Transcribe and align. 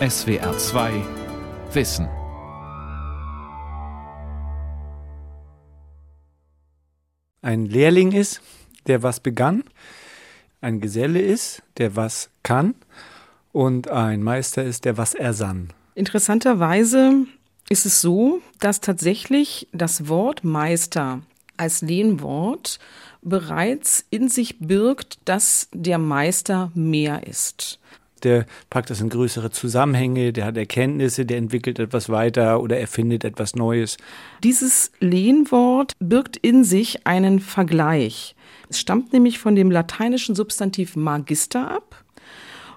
SWR 0.00 0.58
2 0.58 1.04
Wissen. 1.72 2.08
Ein 7.42 7.66
Lehrling 7.66 8.10
ist, 8.10 8.40
der 8.88 9.04
was 9.04 9.20
begann, 9.20 9.62
ein 10.60 10.80
Geselle 10.80 11.20
ist, 11.20 11.62
der 11.76 11.94
was 11.94 12.28
kann 12.42 12.74
und 13.52 13.86
ein 13.86 14.24
Meister 14.24 14.64
ist, 14.64 14.84
der 14.84 14.98
was 14.98 15.14
ersann. 15.14 15.72
Interessanterweise 15.94 17.26
ist 17.68 17.86
es 17.86 18.00
so, 18.00 18.42
dass 18.58 18.80
tatsächlich 18.80 19.68
das 19.70 20.08
Wort 20.08 20.42
Meister 20.42 21.22
als 21.56 21.82
Lehnwort 21.82 22.80
bereits 23.22 24.04
in 24.10 24.28
sich 24.28 24.58
birgt, 24.58 25.18
dass 25.24 25.68
der 25.72 25.98
Meister 25.98 26.72
mehr 26.74 27.28
ist. 27.28 27.78
Der 28.24 28.46
packt 28.70 28.90
das 28.90 29.00
in 29.00 29.10
größere 29.10 29.50
Zusammenhänge, 29.50 30.32
der 30.32 30.46
hat 30.46 30.56
Erkenntnisse, 30.56 31.26
der 31.26 31.36
entwickelt 31.36 31.78
etwas 31.78 32.08
weiter 32.08 32.60
oder 32.60 32.78
erfindet 32.78 33.24
etwas 33.24 33.54
Neues. 33.54 33.96
Dieses 34.42 34.90
Lehnwort 35.00 35.92
birgt 36.00 36.36
in 36.38 36.64
sich 36.64 37.06
einen 37.06 37.40
Vergleich. 37.40 38.34
Es 38.68 38.80
stammt 38.80 39.12
nämlich 39.12 39.38
von 39.38 39.54
dem 39.54 39.70
lateinischen 39.70 40.34
Substantiv 40.34 40.96
magister 40.96 41.70
ab 41.70 42.04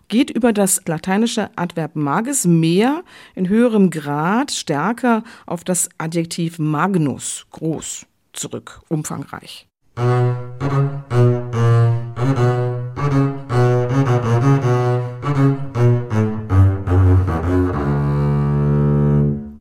geht 0.09 0.29
über 0.29 0.53
das 0.53 0.81
lateinische 0.85 1.49
Adverb 1.55 1.95
magis 1.95 2.45
mehr 2.45 3.03
in 3.35 3.49
höherem 3.49 3.89
Grad 3.89 4.51
stärker 4.51 5.23
auf 5.45 5.63
das 5.63 5.89
Adjektiv 5.97 6.59
magnus, 6.59 7.45
groß, 7.51 8.05
zurück, 8.33 8.81
umfangreich. 8.87 9.67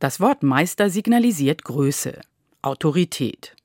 Das 0.07 0.21
Wort 0.21 0.41
Meister 0.41 0.89
signalisiert 0.89 1.65
Größe, 1.65 2.21
Autorität, 2.61 3.57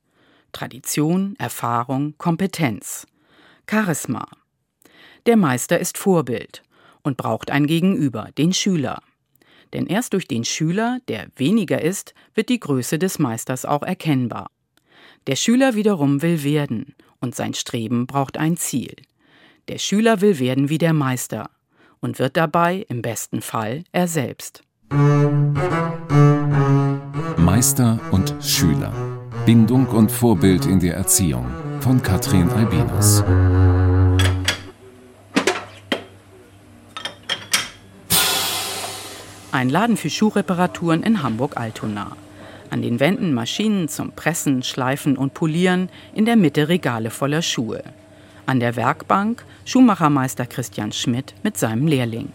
Tradition, 0.51 1.37
Erfahrung, 1.39 2.15
Kompetenz, 2.17 3.07
Charisma. 3.65 4.27
Der 5.25 5.37
Meister 5.37 5.79
ist 5.79 5.97
Vorbild 5.97 6.61
und 7.01 7.15
braucht 7.15 7.49
ein 7.49 7.65
Gegenüber, 7.65 8.27
den 8.37 8.51
Schüler. 8.51 9.01
Denn 9.71 9.87
erst 9.87 10.11
durch 10.11 10.27
den 10.27 10.43
Schüler, 10.43 10.99
der 11.07 11.27
weniger 11.37 11.81
ist, 11.81 12.13
wird 12.35 12.49
die 12.49 12.59
Größe 12.59 12.99
des 12.99 13.19
Meisters 13.19 13.63
auch 13.63 13.83
erkennbar. 13.83 14.51
Der 15.27 15.37
Schüler 15.37 15.75
wiederum 15.75 16.21
will 16.21 16.43
werden, 16.43 16.93
und 17.21 17.35
sein 17.35 17.53
Streben 17.53 18.05
braucht 18.05 18.37
ein 18.37 18.57
Ziel. 18.57 18.97
Der 19.69 19.77
Schüler 19.77 20.19
will 20.19 20.39
werden 20.39 20.67
wie 20.67 20.77
der 20.77 20.91
Meister 20.91 21.49
und 22.01 22.19
wird 22.19 22.35
dabei 22.35 22.85
im 22.89 23.01
besten 23.01 23.41
Fall 23.41 23.85
er 23.93 24.09
selbst. 24.09 24.61
Meister 27.37 27.99
und 28.11 28.35
Schüler. 28.41 28.93
Bindung 29.43 29.87
und 29.87 30.11
Vorbild 30.11 30.67
in 30.67 30.79
der 30.79 30.93
Erziehung 30.95 31.47
von 31.79 31.99
Katrin 32.03 32.47
Albinus. 32.49 33.23
Ein 39.51 39.71
Laden 39.71 39.97
für 39.97 40.11
Schuhreparaturen 40.11 41.01
in 41.01 41.23
Hamburg-Altona. 41.23 42.15
An 42.69 42.83
den 42.83 42.99
Wänden 42.99 43.33
Maschinen 43.33 43.89
zum 43.89 44.11
Pressen, 44.11 44.61
Schleifen 44.61 45.17
und 45.17 45.33
Polieren, 45.33 45.89
in 46.13 46.25
der 46.25 46.35
Mitte 46.35 46.69
Regale 46.69 47.09
voller 47.09 47.41
Schuhe. 47.41 47.83
An 48.45 48.59
der 48.59 48.75
Werkbank 48.75 49.43
Schuhmachermeister 49.65 50.45
Christian 50.45 50.91
Schmidt 50.91 51.33
mit 51.41 51.57
seinem 51.57 51.87
Lehrling. 51.87 52.31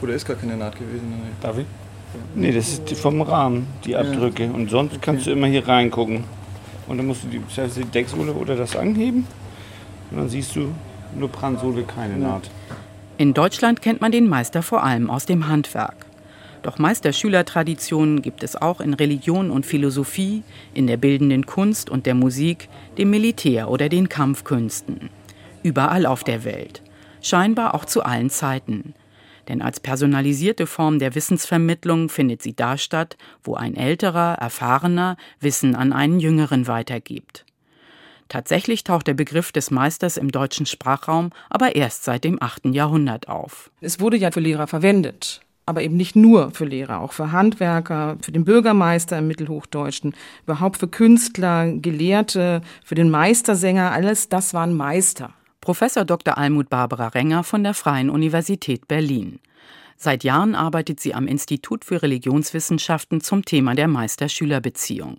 Oh, 0.00 0.06
da 0.06 0.12
ist 0.12 0.24
gar 0.24 0.36
keine 0.36 0.56
Naht 0.56 0.78
gewesen. 0.78 1.10
Ne? 1.10 1.16
Darf 1.40 1.58
ich? 1.58 1.66
Nee, 2.34 2.52
das 2.52 2.78
ist 2.78 2.96
vom 2.96 3.20
Rahmen, 3.20 3.66
die 3.84 3.96
Abdrücke. 3.96 4.44
Ja. 4.44 4.50
Und 4.50 4.70
sonst 4.70 4.92
okay. 4.92 5.00
kannst 5.02 5.26
du 5.26 5.30
immer 5.30 5.46
hier 5.46 5.66
reingucken. 5.66 6.24
Und 6.86 6.98
dann 6.98 7.06
musst 7.06 7.24
du 7.24 7.28
die, 7.28 7.40
das 7.40 7.58
heißt 7.58 7.76
die 7.78 7.84
Decksohle 7.84 8.32
oder 8.32 8.56
das 8.56 8.76
anheben. 8.76 9.26
Und 10.10 10.18
dann 10.18 10.28
siehst 10.28 10.54
du 10.54 10.72
nur 11.16 11.28
Brandsohle, 11.28 11.82
keine 11.82 12.16
Naht. 12.16 12.50
In 13.18 13.34
Deutschland 13.34 13.82
kennt 13.82 14.00
man 14.00 14.12
den 14.12 14.28
Meister 14.28 14.62
vor 14.62 14.84
allem 14.84 15.10
aus 15.10 15.26
dem 15.26 15.48
Handwerk. 15.48 16.06
Doch 16.62 16.78
Meister-Schüler-Traditionen 16.78 18.22
gibt 18.22 18.42
es 18.42 18.56
auch 18.56 18.80
in 18.80 18.94
Religion 18.94 19.50
und 19.50 19.64
Philosophie, 19.64 20.42
in 20.74 20.86
der 20.86 20.96
bildenden 20.96 21.46
Kunst 21.46 21.88
und 21.90 22.06
der 22.06 22.14
Musik, 22.14 22.68
dem 22.98 23.10
Militär 23.10 23.70
oder 23.70 23.88
den 23.88 24.08
Kampfkünsten. 24.08 25.10
Überall 25.62 26.06
auf 26.06 26.24
der 26.24 26.44
Welt. 26.44 26.82
Scheinbar 27.22 27.74
auch 27.74 27.84
zu 27.84 28.02
allen 28.02 28.30
Zeiten. 28.30 28.94
Denn 29.48 29.62
als 29.62 29.80
personalisierte 29.80 30.66
Form 30.66 30.98
der 30.98 31.14
Wissensvermittlung 31.14 32.08
findet 32.08 32.42
sie 32.42 32.54
da 32.54 32.78
statt, 32.78 33.16
wo 33.42 33.54
ein 33.54 33.76
älterer, 33.76 34.34
erfahrener 34.34 35.16
Wissen 35.40 35.74
an 35.74 35.92
einen 35.92 36.20
jüngeren 36.20 36.66
weitergibt. 36.66 37.44
Tatsächlich 38.28 38.82
taucht 38.82 39.06
der 39.06 39.14
Begriff 39.14 39.52
des 39.52 39.70
Meisters 39.70 40.16
im 40.16 40.32
deutschen 40.32 40.66
Sprachraum 40.66 41.30
aber 41.48 41.76
erst 41.76 42.04
seit 42.04 42.24
dem 42.24 42.42
8. 42.42 42.66
Jahrhundert 42.66 43.28
auf. 43.28 43.70
Es 43.80 44.00
wurde 44.00 44.16
ja 44.16 44.32
für 44.32 44.40
Lehrer 44.40 44.66
verwendet 44.66 45.42
aber 45.66 45.82
eben 45.82 45.96
nicht 45.96 46.14
nur 46.14 46.52
für 46.52 46.64
Lehrer, 46.64 47.00
auch 47.00 47.12
für 47.12 47.32
Handwerker, 47.32 48.16
für 48.22 48.30
den 48.30 48.44
Bürgermeister 48.44 49.18
im 49.18 49.26
Mittelhochdeutschen, 49.26 50.14
überhaupt 50.44 50.78
für 50.78 50.86
Künstler, 50.86 51.72
Gelehrte, 51.72 52.62
für 52.84 52.94
den 52.94 53.10
Meistersänger, 53.10 53.90
alles 53.90 54.28
das 54.28 54.54
waren 54.54 54.76
Meister. 54.76 55.34
Professor 55.66 56.04
Dr. 56.04 56.38
Almut 56.38 56.70
Barbara 56.70 57.08
Renger 57.08 57.42
von 57.42 57.64
der 57.64 57.74
Freien 57.74 58.08
Universität 58.08 58.86
Berlin. 58.86 59.40
Seit 59.96 60.22
Jahren 60.22 60.54
arbeitet 60.54 61.00
sie 61.00 61.12
am 61.12 61.26
Institut 61.26 61.84
für 61.84 62.02
Religionswissenschaften 62.02 63.20
zum 63.20 63.44
Thema 63.44 63.74
der 63.74 63.88
Meister-Schüler-Beziehung. 63.88 65.18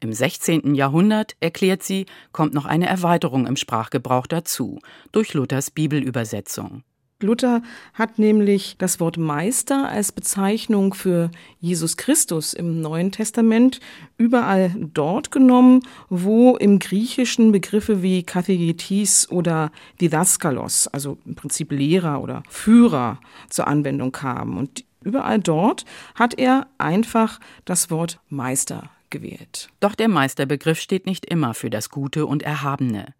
Im 0.00 0.12
16. 0.12 0.74
Jahrhundert, 0.74 1.36
erklärt 1.38 1.84
sie, 1.84 2.06
kommt 2.32 2.54
noch 2.54 2.64
eine 2.64 2.88
Erweiterung 2.88 3.46
im 3.46 3.54
Sprachgebrauch 3.54 4.26
dazu, 4.26 4.80
durch 5.12 5.32
Luthers 5.32 5.70
Bibelübersetzung. 5.70 6.82
Luther 7.20 7.62
hat 7.94 8.20
nämlich 8.20 8.76
das 8.78 9.00
Wort 9.00 9.16
Meister 9.16 9.88
als 9.88 10.12
Bezeichnung 10.12 10.94
für 10.94 11.32
Jesus 11.58 11.96
Christus 11.96 12.52
im 12.52 12.80
Neuen 12.80 13.10
Testament 13.10 13.80
überall 14.18 14.72
dort 14.94 15.32
genommen, 15.32 15.80
wo 16.08 16.56
im 16.56 16.78
Griechischen 16.78 17.50
Begriffe 17.50 18.02
wie 18.02 18.22
Kathegetis 18.22 19.28
oder 19.32 19.72
Didaskalos, 20.00 20.86
also 20.86 21.18
im 21.26 21.34
Prinzip 21.34 21.72
Lehrer 21.72 22.22
oder 22.22 22.44
Führer, 22.48 23.18
zur 23.48 23.66
Anwendung 23.66 24.12
kamen. 24.12 24.56
Und 24.56 24.84
überall 25.02 25.40
dort 25.40 25.86
hat 26.14 26.38
er 26.38 26.68
einfach 26.78 27.40
das 27.64 27.90
Wort 27.90 28.20
Meister 28.28 28.90
gewählt. 29.10 29.68
Doch 29.80 29.94
der 29.94 30.08
Meisterbegriff 30.08 30.80
steht 30.80 31.06
nicht 31.06 31.26
immer 31.26 31.54
für 31.54 31.70
das 31.70 31.90
Gute 31.90 32.26
und 32.26 32.42
Erhabene. 32.42 33.14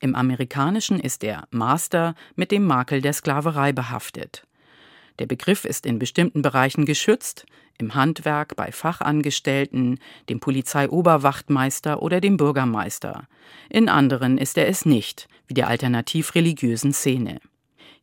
Im 0.00 0.14
Amerikanischen 0.14 0.98
ist 1.00 1.22
der 1.22 1.44
Master 1.50 2.14
mit 2.34 2.50
dem 2.50 2.64
Makel 2.64 3.00
der 3.00 3.12
Sklaverei 3.12 3.72
behaftet. 3.72 4.46
Der 5.18 5.26
Begriff 5.26 5.64
ist 5.64 5.86
in 5.86 5.98
bestimmten 5.98 6.42
Bereichen 6.42 6.84
geschützt, 6.84 7.46
im 7.78 7.94
Handwerk, 7.94 8.56
bei 8.56 8.72
Fachangestellten, 8.72 9.98
dem 10.28 10.40
Polizeioberwachtmeister 10.40 12.02
oder 12.02 12.20
dem 12.20 12.36
Bürgermeister. 12.36 13.26
In 13.68 13.88
anderen 13.88 14.38
ist 14.38 14.56
er 14.56 14.68
es 14.68 14.84
nicht, 14.84 15.28
wie 15.46 15.54
der 15.54 15.68
alternativ-religiösen 15.68 16.92
Szene. 16.92 17.40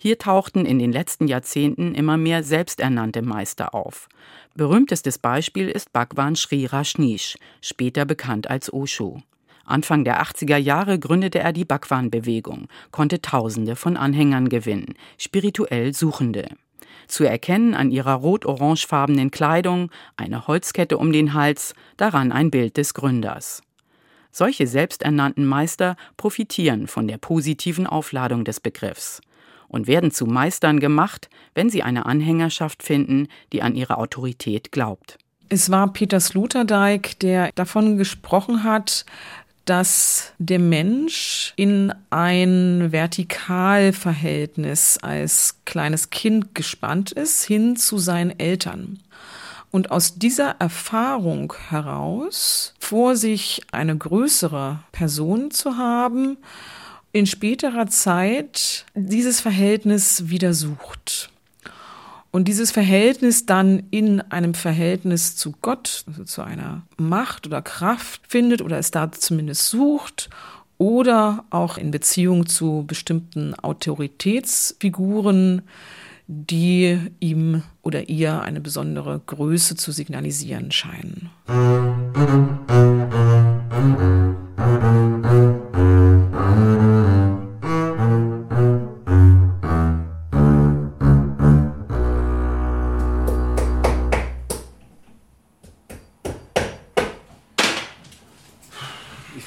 Hier 0.02 0.18
tauchten 0.18 0.66
in 0.66 0.80
den 0.80 0.94
letzten 0.94 1.28
Jahrzehnten 1.28 1.94
immer 1.94 2.16
mehr 2.16 2.42
selbsternannte 2.42 3.22
Meister 3.22 3.76
auf. 3.76 4.08
Berühmtestes 4.56 5.18
Beispiel 5.18 5.68
ist 5.68 5.92
Bhagwan 5.92 6.38
Sri 6.38 6.66
Rajneesh, 6.66 7.38
später 7.60 8.06
bekannt 8.06 8.50
als 8.50 8.72
Osho. 8.72 9.22
Anfang 9.66 10.06
der 10.06 10.24
80er 10.24 10.56
Jahre 10.56 11.00
gründete 11.00 11.40
er 11.40 11.52
die 11.52 11.66
Bhagwan-Bewegung, 11.66 12.70
konnte 12.92 13.22
Tausende 13.22 13.76
von 13.76 13.98
Anhängern 13.98 14.48
gewinnen, 14.48 14.96
spirituell 15.18 15.94
Suchende. 15.94 16.48
Zu 17.08 17.26
erkennen 17.26 17.74
an 17.74 17.92
ihrer 17.92 18.14
rot-orangefarbenen 18.14 19.32
Kleidung, 19.32 19.92
eine 20.16 20.48
Holzkette 20.48 20.98
um 20.98 21.12
den 21.12 21.34
Hals, 21.34 21.74
daran 21.98 22.32
ein 22.32 22.52
Bild 22.52 22.78
des 22.78 22.94
Gründers. 22.94 23.64
Solche 24.32 24.66
selbsternannten 24.66 25.46
Meister 25.46 25.98
profitieren 26.16 26.88
von 26.88 27.06
der 27.10 27.18
positiven 27.18 27.86
Aufladung 27.86 28.46
des 28.46 28.62
Begriffs 28.62 29.22
und 29.70 29.88
werden 29.88 30.12
zu 30.12 30.26
Meistern 30.26 30.82
gemacht, 30.82 31.30
wenn 31.56 31.70
sie 31.70 31.84
eine 31.84 32.06
Anhängerschaft 32.06 32.84
finden, 32.84 33.30
die 33.54 33.62
an 33.62 33.76
ihre 33.76 33.98
Autorität 33.98 34.74
glaubt. 34.74 35.18
Es 35.48 35.72
war 35.72 35.94
Peter 35.94 36.20
Sloterdijk, 36.20 37.18
der 37.20 37.54
davon 37.54 37.98
gesprochen 37.98 38.64
hat, 38.64 39.06
dass 39.66 40.32
der 40.40 40.58
Mensch 40.60 41.54
in 41.56 41.94
ein 42.10 42.92
Vertikalverhältnis 42.92 44.98
als 45.02 45.58
kleines 45.66 46.10
Kind 46.10 46.56
gespannt 46.56 47.12
ist 47.12 47.44
hin 47.44 47.76
zu 47.76 48.00
seinen 48.00 48.40
Eltern. 48.40 49.00
Und 49.72 49.92
aus 49.92 50.16
dieser 50.16 50.56
Erfahrung 50.58 51.54
heraus 51.70 52.74
vor 52.80 53.16
sich 53.16 53.62
eine 53.72 53.96
größere 53.96 54.80
Person 54.92 55.52
zu 55.52 55.78
haben, 55.78 56.38
in 57.12 57.26
späterer 57.26 57.88
Zeit 57.88 58.86
dieses 58.96 59.42
Verhältnis 59.42 60.30
wieder 60.30 60.54
sucht. 60.54 61.30
Und 62.32 62.48
dieses 62.48 62.70
Verhältnis 62.70 63.48
dann 63.48 63.82
in 63.90 64.22
einem 64.22 64.54
Verhältnis 64.54 65.36
zu 65.36 65.56
Gott, 65.62 66.04
also 66.06 66.24
zu 66.24 66.44
einer 66.44 66.84
Macht 66.98 67.48
oder 67.48 67.64
Kraft 67.64 68.22
findet 68.28 68.62
oder 68.62 68.78
es 68.78 68.92
da 68.92 69.12
zumindest 69.12 69.70
sucht 69.70 70.30
oder 70.78 71.44
auch 71.50 71.78
in 71.78 71.90
Beziehung 71.90 72.46
zu 72.46 72.84
bestimmten 72.86 73.56
Autoritätsfiguren, 73.56 75.64
die 76.32 77.00
ihm 77.20 77.64
oder 77.82 78.08
ihr 78.08 78.44
eine 78.44 78.62
besondere 78.62 79.20
Größe 79.26 79.76
zu 79.76 79.92
signalisieren 79.92 80.72
scheinen. 80.72 81.32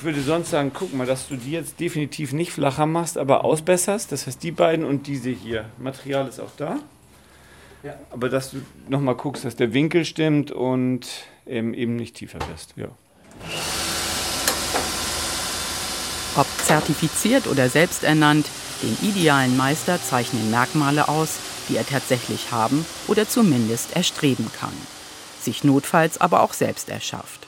Ich 0.02 0.06
würde 0.06 0.20
sonst 0.20 0.50
sagen, 0.50 0.72
guck 0.74 0.92
mal, 0.92 1.06
dass 1.06 1.28
du 1.28 1.36
die 1.36 1.52
jetzt 1.52 1.78
definitiv 1.78 2.32
nicht 2.32 2.50
flacher 2.50 2.86
machst, 2.86 3.16
aber 3.16 3.44
ausbesserst. 3.44 4.10
Das 4.10 4.26
heißt, 4.26 4.42
die 4.42 4.50
beiden 4.50 4.84
und 4.84 5.06
diese 5.06 5.30
hier. 5.30 5.66
Material 5.78 6.26
ist 6.26 6.40
auch 6.40 6.50
da. 6.56 6.80
Ja. 7.84 7.94
Aber 8.10 8.28
dass 8.28 8.50
du 8.50 8.56
nochmal 8.88 9.14
guckst, 9.14 9.44
dass 9.44 9.54
der 9.54 9.72
Winkel 9.72 10.04
stimmt 10.04 10.50
und 10.50 11.06
ähm, 11.46 11.72
eben 11.72 11.94
nicht 11.94 12.16
tiefer 12.16 12.40
bist. 12.52 12.74
Ja. 12.74 12.88
Ob 16.34 16.48
zertifiziert 16.64 17.46
oder 17.46 17.68
selbsternannt, 17.68 18.46
den 18.82 19.08
idealen 19.08 19.56
Meister 19.56 20.02
zeichnen 20.02 20.50
Merkmale 20.50 21.06
aus, 21.06 21.38
die 21.68 21.76
er 21.76 21.86
tatsächlich 21.86 22.50
haben 22.50 22.84
oder 23.06 23.28
zumindest 23.28 23.94
erstreben 23.94 24.50
kann, 24.58 24.74
sich 25.40 25.62
notfalls 25.62 26.20
aber 26.20 26.42
auch 26.42 26.54
selbst 26.54 26.88
erschafft. 26.88 27.46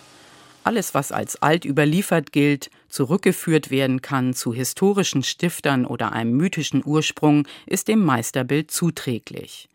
Alles, 0.65 0.95
was 0.95 1.13
als 1.13 1.41
alt 1.43 1.67
überliefert 1.67 2.33
gilt, 2.33 2.71
zurückgeführt 2.89 3.71
werden 3.71 4.01
kann 4.01 4.33
zu 4.33 4.55
historischen 4.55 5.23
Stiftern 5.23 5.85
oder 5.85 6.13
einem 6.13 6.33
mythischen 6.39 6.83
Ursprung, 6.83 7.47
ist 7.67 7.87
dem 7.89 8.03
Meisterbild 8.03 8.71
zuträglich. 8.71 9.69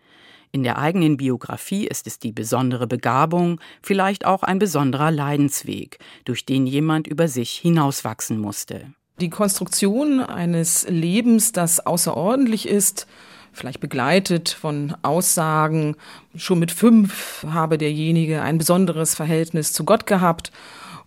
In 0.51 0.63
der 0.63 0.79
eigenen 0.79 1.17
Biografie 1.17 1.85
ist 1.85 2.07
es 2.07 2.17
die 2.17 2.31
besondere 2.31 2.87
Begabung, 2.87 3.61
vielleicht 3.83 4.25
auch 4.25 4.41
ein 4.41 4.57
besonderer 4.57 5.11
Leidensweg, 5.11 5.99
durch 6.25 6.43
den 6.43 6.65
jemand 6.65 7.05
über 7.05 7.27
sich 7.27 7.51
hinauswachsen 7.51 8.39
musste. 8.39 8.91
Die 9.21 9.29
Konstruktion 9.29 10.21
eines 10.21 10.87
Lebens, 10.89 11.51
das 11.51 11.85
außerordentlich 11.85 12.67
ist, 12.67 13.05
vielleicht 13.53 13.79
begleitet 13.79 14.49
von 14.49 14.95
Aussagen, 15.03 15.95
schon 16.35 16.57
mit 16.57 16.71
fünf 16.71 17.45
habe 17.47 17.77
derjenige 17.77 18.41
ein 18.41 18.57
besonderes 18.57 19.13
Verhältnis 19.13 19.71
zu 19.71 19.83
Gott 19.83 20.07
gehabt 20.07 20.51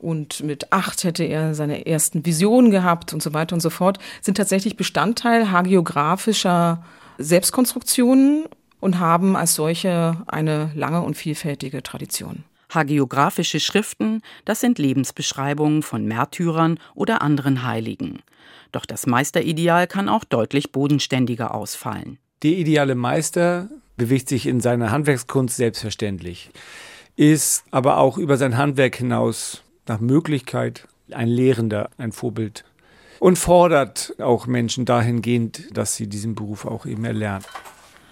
und 0.03 0.43
mit 0.43 0.73
acht 0.73 1.05
hätte 1.05 1.25
er 1.25 1.55
seine 1.55 1.87
ersten 1.87 2.27
Visionen 2.27 2.71
gehabt 2.71 3.13
und 3.15 3.23
so 3.23 3.33
weiter 3.33 3.55
und 3.55 3.61
so 3.61 3.71
fort, 3.71 3.99
sind 4.21 4.37
tatsächlich 4.37 4.77
Bestandteil 4.77 5.51
hagiografischer 5.51 6.85
Selbstkonstruktionen 7.19 8.45
und 8.81 8.99
haben 8.99 9.37
als 9.37 9.55
solche 9.55 10.17
eine 10.27 10.73
lange 10.75 11.03
und 11.03 11.17
vielfältige 11.17 11.83
Tradition. 11.83 12.45
Hagiographische 12.75 13.61
Schriften, 13.61 14.23
das 14.45 14.61
sind 14.61 14.79
Lebensbeschreibungen 14.79 15.83
von 15.83 16.05
Märtyrern 16.05 16.79
oder 16.95 17.23
anderen 17.23 17.65
Heiligen. 17.65 18.21
Doch 18.73 18.87
das 18.87 19.07
Meisterideal 19.07 19.87
kann 19.87 20.09
auch 20.09 20.25
deutlich 20.25 20.73
bodenständiger 20.73 21.55
ausfallen. 21.55 22.19
Der 22.43 22.53
ideale 22.53 22.97
Meister 22.97 23.69
bewegt 23.97 24.29
sich 24.29 24.47
in 24.47 24.61
seiner 24.61 24.91
Handwerkskunst 24.91 25.57
selbstverständlich, 25.57 26.51
ist 27.15 27.65
aber 27.71 27.99
auch 27.99 28.19
über 28.19 28.37
sein 28.37 28.57
Handwerk 28.57 28.97
hinaus 28.97 29.62
nach 29.87 30.01
Möglichkeit 30.01 30.87
ein 31.11 31.29
Lehrender, 31.29 31.91
ein 31.99 32.13
Vorbild 32.13 32.65
und 33.19 33.39
fordert 33.39 34.15
auch 34.19 34.47
Menschen 34.47 34.85
dahingehend, 34.85 35.77
dass 35.77 35.97
sie 35.97 36.09
diesen 36.09 36.35
Beruf 36.35 36.65
auch 36.65 36.87
eben 36.87 37.05
erlernen. 37.05 37.45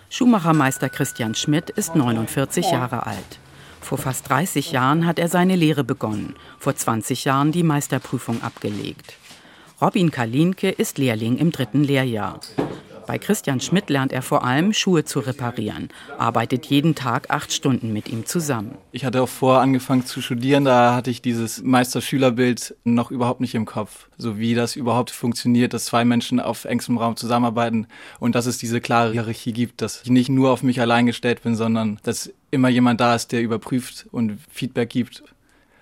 Schuhmachermeister 0.09 0.89
Christian 0.89 1.35
Schmidt 1.35 1.71
ist 1.71 1.95
49 1.95 2.71
Jahre 2.71 3.07
alt. 3.07 3.39
Vor 3.81 3.99
fast 3.99 4.29
30 4.29 4.73
Jahren 4.73 5.07
hat 5.07 5.19
er 5.19 5.29
seine 5.29 5.57
Lehre 5.57 5.85
begonnen, 5.85 6.35
vor 6.59 6.77
20 6.77 7.25
Jahren 7.25 7.53
die 7.53 7.63
Meisterprüfung 7.63 8.43
abgelegt. 8.43 9.15
Robin 9.81 10.11
Kalinke 10.11 10.69
ist 10.69 10.99
Lehrling 10.99 11.39
im 11.39 11.51
dritten 11.51 11.83
Lehrjahr. 11.83 12.41
Bei 13.11 13.19
Christian 13.19 13.59
Schmidt 13.59 13.91
lernt 13.91 14.13
er 14.13 14.23
vor 14.23 14.45
allem, 14.45 14.73
Schuhe 14.73 15.05
zu 15.05 15.19
reparieren, 15.19 15.89
arbeitet 16.17 16.67
jeden 16.67 16.95
Tag 16.95 17.29
acht 17.29 17.53
Stunden 17.53 17.93
mit 17.93 18.09
ihm 18.09 18.25
zusammen. 18.25 18.77
Ich 18.93 19.05
hatte 19.05 19.21
auch 19.21 19.29
vor, 19.29 19.61
angefangen 19.61 20.07
zu 20.07 20.23
studieren, 20.23 20.65
da 20.65 20.95
hatte 20.95 21.11
ich 21.11 21.21
dieses 21.21 21.61
Meister-Schüler-Bild 21.61 22.77
noch 22.85 23.11
überhaupt 23.11 23.41
nicht 23.41 23.57
im 23.57 23.65
Kopf. 23.67 24.09
So 24.17 24.39
wie 24.39 24.55
das 24.55 24.77
überhaupt 24.77 25.11
funktioniert, 25.11 25.75
dass 25.75 25.87
zwei 25.87 26.05
Menschen 26.05 26.39
auf 26.39 26.65
engstem 26.65 26.99
Raum 26.99 27.17
zusammenarbeiten 27.17 27.89
und 28.21 28.37
dass 28.37 28.47
es 28.47 28.59
diese 28.59 28.81
klare 28.81 29.11
Hierarchie 29.11 29.53
gibt, 29.53 29.83
dass 29.83 30.03
ich 30.05 30.11
nicht 30.11 30.29
nur 30.29 30.53
auf 30.53 30.63
mich 30.63 30.81
allein 30.81 31.07
gestellt 31.07 31.43
bin, 31.43 31.57
sondern 31.57 31.99
dass 32.05 32.33
immer 32.53 32.69
jemand 32.69 33.01
da 33.01 33.17
ist, 33.17 33.33
der 33.33 33.43
überprüft 33.43 34.07
und 34.13 34.39
Feedback 34.53 34.89
gibt. 34.89 35.25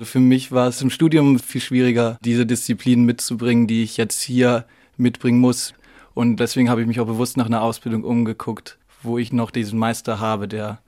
Für 0.00 0.20
mich 0.20 0.50
war 0.50 0.68
es 0.68 0.80
im 0.80 0.88
Studium 0.88 1.38
viel 1.38 1.60
schwieriger, 1.60 2.16
diese 2.24 2.46
Disziplinen 2.46 3.04
mitzubringen, 3.04 3.66
die 3.66 3.82
ich 3.82 3.98
jetzt 3.98 4.22
hier 4.22 4.64
mitbringen 4.96 5.40
muss. 5.40 5.74
Und 6.18 6.40
deswegen 6.40 6.68
habe 6.68 6.80
ich 6.80 6.88
mich 6.88 6.98
auch 6.98 7.06
bewusst 7.06 7.36
nach 7.36 7.46
einer 7.46 7.62
Ausbildung 7.62 8.02
umgeguckt, 8.02 8.76
wo 9.04 9.18
ich 9.18 9.32
noch 9.32 9.52
diesen 9.52 9.78
Meister 9.78 10.18
habe, 10.18 10.48
der 10.48 10.78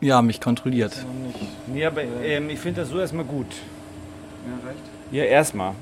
ja, 0.00 0.20
mich 0.22 0.40
kontrolliert. 0.40 1.06
Nee, 1.68 1.86
aber 1.86 2.02
ähm, 2.02 2.50
ich 2.50 2.58
finde 2.58 2.80
das 2.80 2.90
so 2.90 2.98
erstmal 2.98 3.24
gut. 3.24 3.46
Ja, 3.46 4.68
recht? 4.68 4.82
Ja, 5.12 5.22
erstmal. 5.22 5.76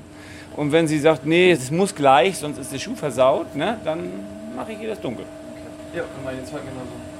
Und 0.55 0.71
wenn 0.71 0.87
sie 0.87 0.99
sagt, 0.99 1.25
nee, 1.25 1.49
es 1.49 1.71
muss 1.71 1.95
gleich, 1.95 2.37
sonst 2.37 2.59
ist 2.59 2.71
der 2.71 2.77
Schuh 2.77 2.95
versaut, 2.95 3.55
ne, 3.55 3.79
dann 3.83 4.07
mache 4.55 4.73
ich 4.73 4.79
ihr 4.79 4.89
das 4.89 5.01
dunkel. 5.01 5.25
Okay. 5.25 5.97
Ja, 5.97 6.03
und 6.03 6.23
meine 6.23 6.45
zweiten 6.45 6.67
genauso. 6.67 7.10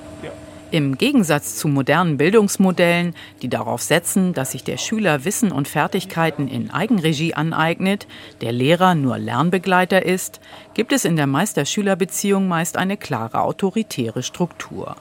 Im 0.72 0.98
Gegensatz 0.98 1.58
zu 1.58 1.68
modernen 1.68 2.16
Bildungsmodellen, 2.16 3.14
die 3.42 3.50
darauf 3.50 3.82
setzen, 3.82 4.32
dass 4.32 4.54
sich 4.54 4.64
der 4.64 4.78
Schüler 4.78 5.26
Wissen 5.26 5.52
und 5.52 5.68
Fertigkeiten 5.68 6.48
in 6.48 6.72
Eigenregie 6.72 7.34
aneignet, 7.34 8.08
der 8.40 8.54
Lehrer 8.54 8.96
nur 8.96 9.18
Lernbegleiter 9.18 10.06
ist, 10.06 10.40
gibt 10.74 10.94
es 10.94 11.04
in 11.04 11.18
der 11.18 11.28
Meister-Schüler-Beziehung 11.28 12.48
meist 12.48 12.78
eine 12.78 12.96
klare 12.96 13.42
autoritäre 13.42 14.24
Struktur. 14.24 14.96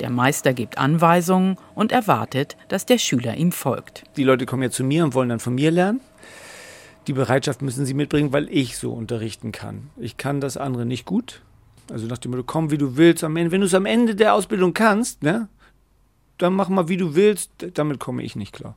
Der 0.00 0.10
Meister 0.10 0.52
gibt 0.52 0.78
Anweisungen 0.78 1.58
und 1.76 1.92
erwartet, 1.92 2.56
dass 2.66 2.84
der 2.84 2.98
Schüler 2.98 3.36
ihm 3.36 3.52
folgt. 3.52 4.02
Die 4.16 4.24
Leute 4.24 4.46
kommen 4.46 4.64
ja 4.64 4.70
zu 4.70 4.82
mir 4.82 5.04
und 5.04 5.14
wollen 5.14 5.28
dann 5.28 5.38
von 5.38 5.54
mir 5.54 5.70
lernen. 5.70 6.00
Die 7.06 7.12
Bereitschaft 7.12 7.62
müssen 7.62 7.86
sie 7.86 7.94
mitbringen, 7.94 8.32
weil 8.32 8.48
ich 8.50 8.76
so 8.76 8.92
unterrichten 8.92 9.52
kann. 9.52 9.90
Ich 9.96 10.16
kann 10.16 10.40
das 10.40 10.56
andere 10.56 10.84
nicht 10.84 11.04
gut. 11.04 11.42
Also 11.90 12.06
nach 12.06 12.18
dem 12.18 12.32
Motto, 12.32 12.44
komm, 12.44 12.70
wie 12.70 12.78
du 12.78 12.96
willst. 12.96 13.24
Am 13.24 13.36
Ende, 13.36 13.52
wenn 13.52 13.60
du 13.60 13.66
es 13.66 13.74
am 13.74 13.86
Ende 13.86 14.14
der 14.14 14.34
Ausbildung 14.34 14.74
kannst, 14.74 15.22
ne, 15.22 15.48
dann 16.36 16.54
mach 16.54 16.68
mal, 16.68 16.88
wie 16.88 16.96
du 16.96 17.14
willst. 17.14 17.50
Damit 17.74 17.98
komme 17.98 18.22
ich 18.22 18.36
nicht 18.36 18.52
klar. 18.52 18.76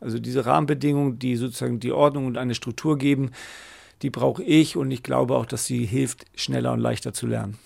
Also 0.00 0.18
diese 0.18 0.44
Rahmenbedingungen, 0.44 1.18
die 1.18 1.36
sozusagen 1.36 1.80
die 1.80 1.92
Ordnung 1.92 2.26
und 2.26 2.36
eine 2.36 2.54
Struktur 2.54 2.98
geben, 2.98 3.30
die 4.02 4.10
brauche 4.10 4.42
ich 4.42 4.76
und 4.76 4.90
ich 4.90 5.02
glaube 5.02 5.36
auch, 5.36 5.46
dass 5.46 5.64
sie 5.64 5.86
hilft, 5.86 6.26
schneller 6.34 6.72
und 6.72 6.80
leichter 6.80 7.14
zu 7.14 7.26
lernen. 7.26 7.58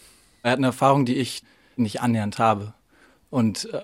Er 0.43 0.53
hat 0.53 0.59
eine 0.59 0.69
Erfahrung, 0.69 1.05
die 1.05 1.17
ich 1.17 1.43
nicht 1.77 2.01
annähernd 2.01 2.39
habe. 2.39 2.75
Und 3.31 3.73
äh, 3.73 3.81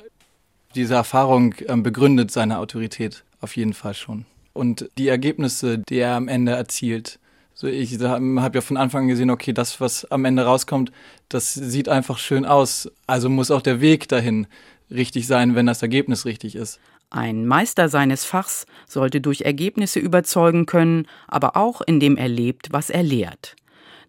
diese 0.74 0.94
Erfahrung 0.94 1.54
äh, 1.66 1.76
begründet 1.76 2.30
seine 2.30 2.58
Autorität 2.58 3.24
auf 3.40 3.56
jeden 3.56 3.74
Fall 3.74 3.94
schon. 3.94 4.24
Und 4.52 4.88
die 4.98 5.08
Ergebnisse, 5.08 5.78
die 5.78 5.96
er 5.96 6.14
am 6.14 6.28
Ende 6.28 6.52
erzielt, 6.52 7.18
so 7.54 7.68
ich 7.68 7.98
habe 8.00 8.50
ja 8.54 8.60
von 8.60 8.76
Anfang 8.76 9.02
an 9.02 9.08
gesehen, 9.08 9.30
okay, 9.30 9.52
das, 9.52 9.80
was 9.80 10.04
am 10.10 10.24
Ende 10.24 10.44
rauskommt, 10.44 10.90
das 11.28 11.54
sieht 11.54 11.88
einfach 11.88 12.18
schön 12.18 12.44
aus. 12.44 12.90
Also 13.06 13.28
muss 13.28 13.50
auch 13.50 13.62
der 13.62 13.80
Weg 13.80 14.08
dahin 14.08 14.46
richtig 14.90 15.26
sein, 15.26 15.54
wenn 15.54 15.66
das 15.66 15.80
Ergebnis 15.80 16.24
richtig 16.24 16.56
ist. 16.56 16.80
Ein 17.10 17.46
Meister 17.46 17.88
seines 17.88 18.24
Fachs 18.24 18.66
sollte 18.88 19.20
durch 19.20 19.42
Ergebnisse 19.42 20.00
überzeugen 20.00 20.66
können, 20.66 21.06
aber 21.28 21.56
auch 21.56 21.80
indem 21.80 22.16
er 22.16 22.28
lebt, 22.28 22.72
was 22.72 22.90
er 22.90 23.04
lehrt. 23.04 23.54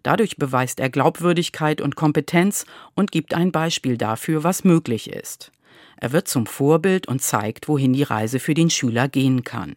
Dadurch 0.02 0.36
beweist 0.36 0.80
er 0.80 0.90
Glaubwürdigkeit 0.90 1.80
und 1.80 1.96
Kompetenz 1.96 2.66
und 2.94 3.12
gibt 3.12 3.34
ein 3.34 3.52
Beispiel 3.52 3.96
dafür, 3.96 4.44
was 4.44 4.64
möglich 4.64 5.10
ist. 5.10 5.52
Er 5.96 6.12
wird 6.12 6.28
zum 6.28 6.46
Vorbild 6.46 7.08
und 7.08 7.22
zeigt, 7.22 7.68
wohin 7.68 7.92
die 7.92 8.02
Reise 8.02 8.38
für 8.38 8.54
den 8.54 8.70
Schüler 8.70 9.08
gehen 9.08 9.44
kann. 9.44 9.74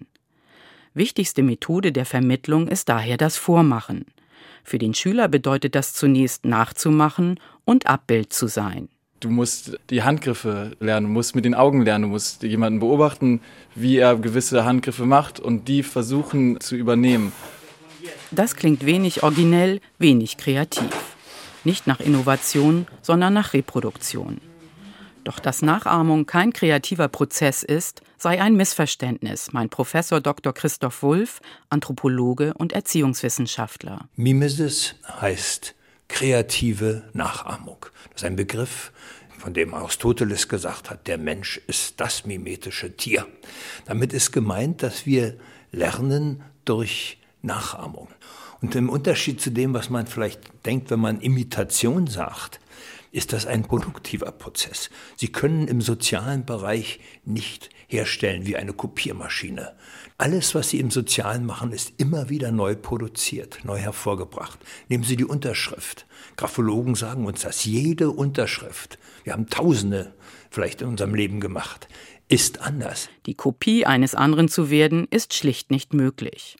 Wichtigste 0.93 1.43
Methode 1.43 1.91
der 1.91 2.05
Vermittlung 2.05 2.67
ist 2.67 2.89
daher 2.89 3.17
das 3.17 3.37
Vormachen. 3.37 4.05
Für 4.63 4.79
den 4.79 4.93
Schüler 4.93 5.27
bedeutet 5.27 5.75
das 5.75 5.93
zunächst 5.93 6.45
nachzumachen 6.45 7.39
und 7.65 7.87
Abbild 7.87 8.33
zu 8.33 8.47
sein. 8.47 8.89
Du 9.19 9.29
musst 9.29 9.77
die 9.89 10.03
Handgriffe 10.03 10.77
lernen, 10.79 11.07
du 11.07 11.13
musst 11.13 11.35
mit 11.35 11.43
den 11.45 11.53
Augen 11.53 11.81
lernen, 11.81 12.03
du 12.03 12.09
musst 12.09 12.43
jemanden 12.43 12.79
beobachten, 12.79 13.41
wie 13.75 13.97
er 13.97 14.15
gewisse 14.15 14.63
Handgriffe 14.63 15.05
macht 15.05 15.39
und 15.39 15.67
die 15.67 15.83
versuchen 15.83 16.59
zu 16.59 16.75
übernehmen. 16.75 17.33
Das 18.31 18.55
klingt 18.55 18.85
wenig 18.85 19.23
originell, 19.23 19.81
wenig 19.97 20.37
kreativ. 20.37 21.15
Nicht 21.63 21.85
nach 21.85 21.99
Innovation, 21.99 22.87
sondern 23.01 23.33
nach 23.33 23.53
Reproduktion. 23.53 24.39
Doch 25.29 25.39
dass 25.39 25.61
Nachahmung 25.61 26.25
kein 26.25 26.53
kreativer 26.53 27.07
Prozess 27.07 27.61
ist, 27.61 28.01
sei 28.17 28.41
ein 28.41 28.55
Missverständnis, 28.55 29.53
meint 29.53 29.69
Professor 29.69 30.21
Dr. 30.21 30.53
Christoph 30.53 31.03
Wulff, 31.03 31.39
Anthropologe 31.69 32.55
und 32.55 32.73
Erziehungswissenschaftler. 32.73 34.09
Mimesis 34.15 34.95
heißt 35.21 35.75
kreative 36.07 37.03
Nachahmung. 37.13 37.85
Das 38.05 38.23
ist 38.23 38.25
ein 38.25 38.37
Begriff, 38.37 38.91
von 39.37 39.53
dem 39.53 39.75
Aristoteles 39.75 40.47
gesagt 40.47 40.89
hat, 40.89 41.05
der 41.05 41.19
Mensch 41.19 41.61
ist 41.67 41.99
das 41.99 42.25
mimetische 42.25 42.97
Tier. 42.97 43.27
Damit 43.85 44.13
ist 44.13 44.31
gemeint, 44.31 44.81
dass 44.81 45.05
wir 45.05 45.37
lernen 45.71 46.41
durch 46.65 47.19
Nachahmung. 47.43 48.07
Und 48.61 48.73
im 48.73 48.89
Unterschied 48.89 49.39
zu 49.39 49.51
dem, 49.51 49.75
was 49.75 49.91
man 49.91 50.07
vielleicht 50.07 50.41
denkt, 50.65 50.89
wenn 50.89 50.99
man 50.99 51.21
Imitation 51.21 52.07
sagt, 52.07 52.59
ist 53.11 53.33
das 53.33 53.45
ein 53.45 53.63
produktiver 53.63 54.31
Prozess. 54.31 54.89
Sie 55.15 55.31
können 55.31 55.67
im 55.67 55.81
sozialen 55.81 56.45
Bereich 56.45 56.99
nicht 57.25 57.69
herstellen 57.87 58.45
wie 58.45 58.55
eine 58.55 58.73
Kopiermaschine. 58.73 59.75
Alles, 60.17 60.53
was 60.53 60.69
Sie 60.69 60.79
im 60.79 60.91
Sozialen 60.91 61.45
machen, 61.45 61.71
ist 61.71 61.93
immer 61.97 62.29
wieder 62.29 62.51
neu 62.51 62.75
produziert, 62.75 63.59
neu 63.63 63.77
hervorgebracht. 63.77 64.59
Nehmen 64.87 65.03
Sie 65.03 65.15
die 65.15 65.25
Unterschrift. 65.25 66.05
Graphologen 66.35 66.95
sagen 66.95 67.25
uns 67.25 67.41
das. 67.41 67.65
Jede 67.65 68.11
Unterschrift, 68.11 68.99
wir 69.23 69.33
haben 69.33 69.47
Tausende 69.47 70.13
vielleicht 70.51 70.81
in 70.81 70.89
unserem 70.89 71.15
Leben 71.15 71.39
gemacht, 71.39 71.87
ist 72.27 72.61
anders. 72.61 73.09
Die 73.25 73.33
Kopie 73.33 73.85
eines 73.85 74.13
anderen 74.13 74.49
zu 74.49 74.69
werden, 74.69 75.07
ist 75.09 75.33
schlicht 75.33 75.71
nicht 75.71 75.93
möglich. 75.93 76.57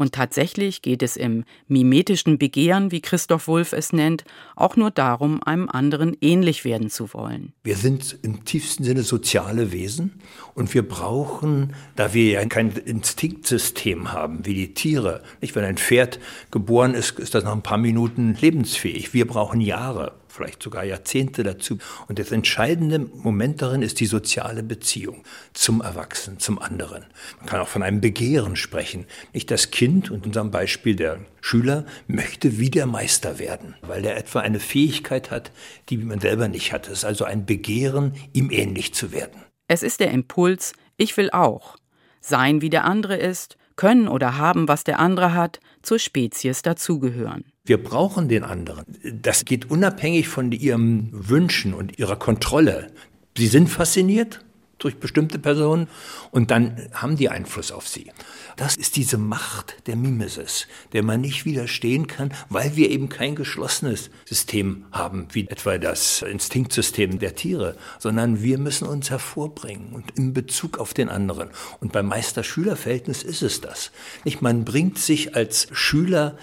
Und 0.00 0.14
tatsächlich 0.14 0.80
geht 0.80 1.02
es 1.02 1.18
im 1.18 1.44
mimetischen 1.68 2.38
Begehren, 2.38 2.90
wie 2.90 3.02
Christoph 3.02 3.48
Wulff 3.48 3.74
es 3.74 3.92
nennt, 3.92 4.24
auch 4.56 4.74
nur 4.74 4.90
darum, 4.90 5.42
einem 5.42 5.68
anderen 5.68 6.16
ähnlich 6.22 6.64
werden 6.64 6.88
zu 6.88 7.12
wollen. 7.12 7.52
Wir 7.64 7.76
sind 7.76 8.16
im 8.22 8.46
tiefsten 8.46 8.82
Sinne 8.82 9.02
soziale 9.02 9.72
Wesen 9.72 10.18
und 10.54 10.72
wir 10.72 10.88
brauchen, 10.88 11.74
da 11.96 12.14
wir 12.14 12.30
ja 12.30 12.44
kein 12.46 12.70
Instinktsystem 12.70 14.10
haben 14.10 14.46
wie 14.46 14.54
die 14.54 14.72
Tiere, 14.72 15.22
nicht 15.42 15.54
wenn 15.54 15.64
ein 15.64 15.76
Pferd 15.76 16.18
geboren 16.50 16.94
ist, 16.94 17.18
ist 17.18 17.34
das 17.34 17.44
nach 17.44 17.52
ein 17.52 17.62
paar 17.62 17.76
Minuten 17.76 18.38
lebensfähig. 18.40 19.12
Wir 19.12 19.26
brauchen 19.26 19.60
Jahre 19.60 20.19
vielleicht 20.30 20.62
sogar 20.62 20.84
Jahrzehnte 20.84 21.42
dazu. 21.42 21.78
Und 22.08 22.18
das 22.18 22.32
entscheidende 22.32 22.98
Moment 22.98 23.62
darin 23.62 23.82
ist 23.82 24.00
die 24.00 24.06
soziale 24.06 24.62
Beziehung 24.62 25.24
zum 25.52 25.80
Erwachsenen, 25.80 26.38
zum 26.38 26.58
anderen. 26.58 27.04
Man 27.38 27.46
kann 27.46 27.60
auch 27.60 27.68
von 27.68 27.82
einem 27.82 28.00
Begehren 28.00 28.56
sprechen. 28.56 29.06
Nicht 29.32 29.50
das 29.50 29.70
Kind, 29.70 30.10
und 30.10 30.26
unserem 30.26 30.50
Beispiel 30.50 30.96
der 30.96 31.20
Schüler, 31.40 31.84
möchte 32.06 32.58
wie 32.58 32.70
der 32.70 32.86
Meister 32.86 33.38
werden, 33.38 33.74
weil 33.82 34.04
er 34.04 34.16
etwa 34.16 34.40
eine 34.40 34.60
Fähigkeit 34.60 35.30
hat, 35.30 35.50
die 35.88 35.98
man 35.98 36.20
selber 36.20 36.48
nicht 36.48 36.72
hat. 36.72 36.86
Es 36.86 36.98
ist 36.98 37.04
also 37.04 37.24
ein 37.24 37.46
Begehren, 37.46 38.14
ihm 38.32 38.50
ähnlich 38.50 38.94
zu 38.94 39.12
werden. 39.12 39.42
Es 39.68 39.82
ist 39.82 40.00
der 40.00 40.10
Impuls, 40.10 40.72
ich 40.96 41.16
will 41.16 41.30
auch. 41.30 41.76
Sein 42.20 42.60
wie 42.60 42.70
der 42.70 42.84
andere 42.84 43.16
ist, 43.16 43.56
können 43.76 44.08
oder 44.08 44.36
haben, 44.36 44.68
was 44.68 44.84
der 44.84 44.98
andere 44.98 45.32
hat, 45.32 45.58
zur 45.82 45.98
Spezies 45.98 46.62
dazugehören. 46.62 47.44
Wir 47.64 47.82
brauchen 47.82 48.28
den 48.28 48.44
anderen. 48.44 48.84
Das 49.22 49.44
geht 49.44 49.70
unabhängig 49.70 50.28
von 50.28 50.52
ihren 50.52 51.10
Wünschen 51.12 51.74
und 51.74 51.98
ihrer 51.98 52.16
Kontrolle. 52.16 52.92
Sie 53.36 53.46
sind 53.46 53.68
fasziniert 53.68 54.44
durch 54.80 54.98
bestimmte 54.98 55.38
Personen 55.38 55.88
und 56.30 56.50
dann 56.50 56.88
haben 56.92 57.16
die 57.16 57.28
Einfluss 57.28 57.70
auf 57.70 57.86
sie. 57.86 58.10
Das 58.56 58.76
ist 58.76 58.96
diese 58.96 59.16
Macht 59.16 59.86
der 59.86 59.96
Mimesis, 59.96 60.66
der 60.92 61.02
man 61.02 61.20
nicht 61.20 61.44
widerstehen 61.44 62.06
kann, 62.06 62.32
weil 62.48 62.76
wir 62.76 62.90
eben 62.90 63.08
kein 63.08 63.34
geschlossenes 63.34 64.10
System 64.24 64.86
haben, 64.92 65.28
wie 65.32 65.48
etwa 65.48 65.78
das 65.78 66.22
Instinktsystem 66.22 67.18
der 67.18 67.36
Tiere, 67.36 67.76
sondern 67.98 68.42
wir 68.42 68.58
müssen 68.58 68.88
uns 68.88 69.10
hervorbringen 69.10 69.92
und 69.92 70.18
in 70.18 70.32
Bezug 70.32 70.78
auf 70.78 70.94
den 70.94 71.08
anderen. 71.08 71.50
Und 71.80 71.92
beim 71.92 72.06
Meister-Schüler-Verhältnis 72.06 73.22
ist 73.22 73.42
es 73.42 73.60
das. 73.60 73.92
Nicht, 74.24 74.42
man 74.42 74.64
bringt 74.64 74.98
sich 74.98 75.36
als 75.36 75.68
Schüler 75.72 76.36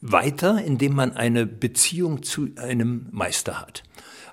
weiter, 0.00 0.62
indem 0.62 0.94
man 0.94 1.12
eine 1.12 1.46
Beziehung 1.46 2.22
zu 2.22 2.50
einem 2.56 3.06
Meister 3.10 3.60
hat. 3.60 3.82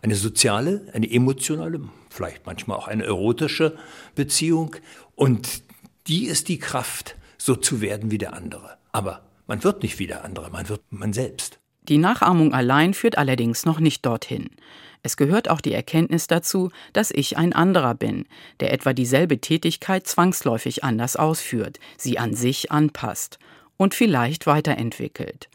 Eine 0.01 0.15
soziale, 0.15 0.87
eine 0.93 1.09
emotionale, 1.09 1.81
vielleicht 2.15 2.45
manchmal 2.45 2.77
auch 2.77 2.87
eine 2.87 3.03
erotische 3.03 3.77
Beziehung. 4.15 4.75
Und 5.15 5.61
die 6.07 6.25
ist 6.25 6.47
die 6.47 6.59
Kraft, 6.59 7.15
so 7.37 7.55
zu 7.55 7.81
werden 7.81 8.11
wie 8.11 8.17
der 8.17 8.33
andere. 8.33 8.77
Aber 8.91 9.21
man 9.47 9.63
wird 9.63 9.83
nicht 9.83 9.99
wie 9.99 10.07
der 10.07 10.23
andere, 10.23 10.49
man 10.49 10.69
wird 10.69 10.81
man 10.89 11.13
selbst. 11.13 11.59
Die 11.83 11.97
Nachahmung 11.99 12.53
allein 12.53 12.93
führt 12.93 13.17
allerdings 13.17 13.65
noch 13.65 13.79
nicht 13.79 14.05
dorthin. 14.05 14.49
Es 15.03 15.17
gehört 15.17 15.49
auch 15.49 15.61
die 15.61 15.73
Erkenntnis 15.73 16.25
dazu, 16.25 16.71
dass 16.93 17.11
ich 17.11 17.37
ein 17.37 17.53
anderer 17.53 17.93
bin, 17.93 18.25
der 18.59 18.73
etwa 18.73 18.91
dieselbe 18.91 19.39
Tätigkeit 19.39 20.07
zwangsläufig 20.07 20.83
anders 20.83 21.15
ausführt, 21.15 21.77
sie 21.95 22.17
an 22.17 22.33
sich 22.33 22.71
anpasst 22.71 23.37
und 23.77 23.93
vielleicht 23.93 24.47
weiterentwickelt. 24.47 25.47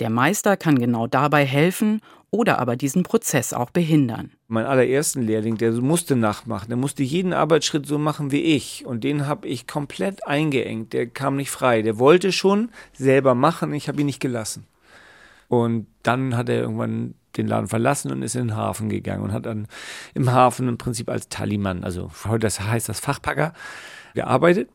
Der 0.00 0.10
Meister 0.10 0.56
kann 0.56 0.78
genau 0.78 1.06
dabei 1.06 1.44
helfen 1.44 2.00
oder 2.30 2.58
aber 2.58 2.76
diesen 2.76 3.02
Prozess 3.02 3.52
auch 3.52 3.70
behindern. 3.70 4.30
Mein 4.46 4.66
allerersten 4.66 5.22
Lehrling, 5.22 5.56
der 5.56 5.72
musste 5.72 6.16
nachmachen, 6.16 6.68
der 6.68 6.76
musste 6.76 7.02
jeden 7.02 7.32
Arbeitsschritt 7.32 7.86
so 7.86 7.98
machen 7.98 8.30
wie 8.30 8.42
ich 8.42 8.86
und 8.86 9.02
den 9.04 9.26
habe 9.26 9.48
ich 9.48 9.66
komplett 9.66 10.26
eingeengt, 10.26 10.92
der 10.92 11.06
kam 11.06 11.36
nicht 11.36 11.50
frei, 11.50 11.82
der 11.82 11.98
wollte 11.98 12.32
schon 12.32 12.70
selber 12.92 13.34
machen, 13.34 13.74
ich 13.74 13.88
habe 13.88 14.00
ihn 14.00 14.06
nicht 14.06 14.20
gelassen. 14.20 14.66
Und 15.48 15.88
dann 16.04 16.36
hat 16.36 16.48
er 16.48 16.60
irgendwann 16.60 17.14
den 17.36 17.48
Laden 17.48 17.68
verlassen 17.68 18.12
und 18.12 18.22
ist 18.22 18.36
in 18.36 18.48
den 18.48 18.56
Hafen 18.56 18.88
gegangen 18.88 19.22
und 19.22 19.32
hat 19.32 19.46
dann 19.46 19.66
im 20.14 20.30
Hafen 20.30 20.68
im 20.68 20.78
Prinzip 20.78 21.08
als 21.08 21.28
Taliman, 21.28 21.82
also 21.82 22.10
heute 22.24 22.48
heißt 22.48 22.88
das 22.88 23.00
Fachpacker, 23.00 23.52
gearbeitet. 24.14 24.68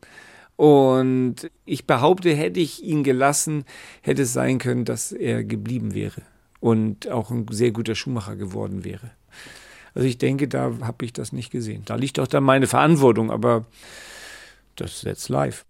Und 0.58 1.52
ich 1.66 1.86
behaupte, 1.86 2.34
hätte 2.34 2.62
ich 2.62 2.82
ihn 2.84 3.04
gelassen, 3.04 3.66
hätte 4.02 4.22
es 4.22 4.34
sein 4.34 4.58
können, 4.58 4.86
dass 4.86 5.12
er 5.12 5.44
geblieben 5.44 5.94
wäre 5.94 6.22
und 6.66 7.12
auch 7.12 7.30
ein 7.30 7.46
sehr 7.52 7.70
guter 7.70 7.94
Schuhmacher 7.94 8.36
geworden 8.36 8.84
wäre. 8.84 9.12
Also 9.94 10.08
ich 10.08 10.18
denke, 10.18 10.48
da 10.48 10.72
habe 10.82 11.06
ich 11.06 11.14
das 11.14 11.32
nicht 11.32 11.52
gesehen. 11.52 11.84
Da 11.86 11.94
liegt 11.94 12.20
auch 12.20 12.26
dann 12.26 12.44
meine 12.44 12.66
Verantwortung, 12.66 13.30
aber 13.30 13.68
das 14.76 14.94
ist 14.94 15.04
jetzt 15.04 15.30
live. 15.30 15.64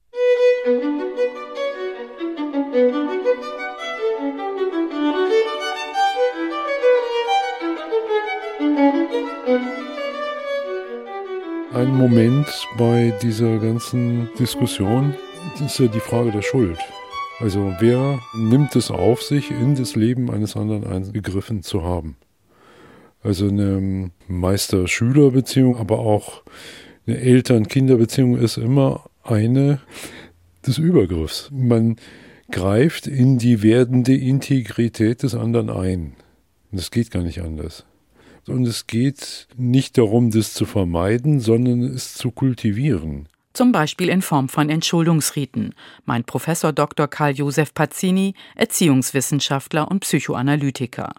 Ein 11.74 11.94
Moment 11.94 12.48
bei 12.78 13.14
dieser 13.22 13.58
ganzen 13.58 14.30
Diskussion 14.40 15.14
ist 15.60 15.78
ja 15.78 15.88
die 15.88 16.00
Frage 16.00 16.32
der 16.32 16.42
Schuld. 16.42 16.80
Also 17.39 17.75
wer 17.80 18.22
nimmt 18.34 18.75
es 18.77 18.92
auf 18.92 19.22
sich, 19.22 19.51
in 19.51 19.75
das 19.75 19.96
Leben 19.96 20.32
eines 20.32 20.56
anderen 20.56 20.86
eingegriffen 20.86 21.63
zu 21.63 21.84
haben? 21.84 22.15
Also 23.22 23.48
eine 23.48 24.12
Meister-Schüler-Beziehung, 24.27 25.77
aber 25.77 26.00
auch 26.00 26.44
eine 27.06 27.18
Eltern-Kinder-Beziehung 27.18 28.38
ist 28.38 28.58
immer 28.58 29.10
eine 29.24 29.82
des 30.65 30.77
Übergriffs. 30.77 31.50
Man 31.51 31.98
greift 32.51 33.06
in 33.06 33.38
die 33.38 33.62
werdende 33.62 34.15
Integrität 34.15 35.24
des 35.24 35.36
anderen 35.36 35.70
ein. 35.70 36.13
Und 36.72 36.80
das 36.80 36.89
geht 36.89 37.12
gar 37.12 37.24
nicht 37.24 37.42
anders. 37.42 37.86
Und 38.48 38.65
es 38.65 38.88
geht 38.88 39.48
nicht 39.58 39.98
darum, 39.98 40.32
das 40.32 40.54
zu 40.54 40.65
vermeiden, 40.65 41.39
sondern 41.39 41.82
es 41.82 42.13
zu 42.13 42.32
kultivieren. 42.32 43.27
Zum 43.56 43.72
Beispiel 43.72 44.10
in 44.10 44.22
Form 44.22 44.50
von 44.50 44.70
Entschuldungsriten, 44.70 45.76
meint 46.04 46.26
Professor 46.26 46.74
Dr. 46.74 47.08
Karl 47.08 47.32
Josef 47.32 47.74
Pazzini, 47.74 48.34
Erziehungswissenschaftler 48.56 49.90
und 49.90 50.02
Psychoanalytiker. 50.02 51.14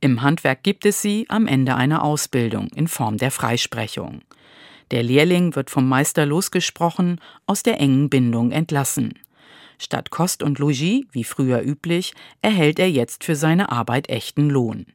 Im 0.00 0.22
Handwerk 0.22 0.64
gibt 0.64 0.84
es 0.84 1.00
sie 1.00 1.26
am 1.28 1.46
Ende 1.46 1.76
einer 1.76 2.02
Ausbildung 2.02 2.66
in 2.74 2.88
Form 2.88 3.18
der 3.18 3.30
Freisprechung. 3.30 4.22
Der 4.90 5.04
Lehrling 5.04 5.54
wird 5.54 5.70
vom 5.70 5.88
Meister 5.88 6.26
losgesprochen, 6.26 7.20
aus 7.46 7.62
der 7.62 7.78
engen 7.78 8.10
Bindung 8.10 8.50
entlassen. 8.50 9.14
Statt 9.78 10.10
Kost 10.10 10.42
und 10.42 10.58
Logis, 10.58 11.04
wie 11.12 11.22
früher 11.22 11.62
üblich, 11.62 12.14
erhält 12.42 12.80
er 12.80 12.90
jetzt 12.90 13.22
für 13.22 13.36
seine 13.36 13.70
Arbeit 13.70 14.08
echten 14.08 14.50
Lohn. 14.50 14.86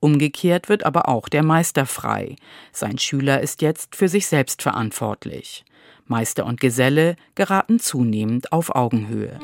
Umgekehrt 0.00 0.70
wird 0.70 0.86
aber 0.86 1.10
auch 1.10 1.28
der 1.28 1.42
Meister 1.42 1.84
frei. 1.84 2.36
Sein 2.72 2.96
Schüler 2.96 3.42
ist 3.42 3.60
jetzt 3.60 3.96
für 3.96 4.08
sich 4.08 4.26
selbst 4.28 4.62
verantwortlich. 4.62 5.66
Meister 6.10 6.44
und 6.44 6.60
Geselle 6.60 7.16
geraten 7.34 7.80
zunehmend 7.80 8.52
auf 8.52 8.74
Augenhöhe. 8.74 9.38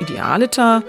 Idealiter 0.00 0.82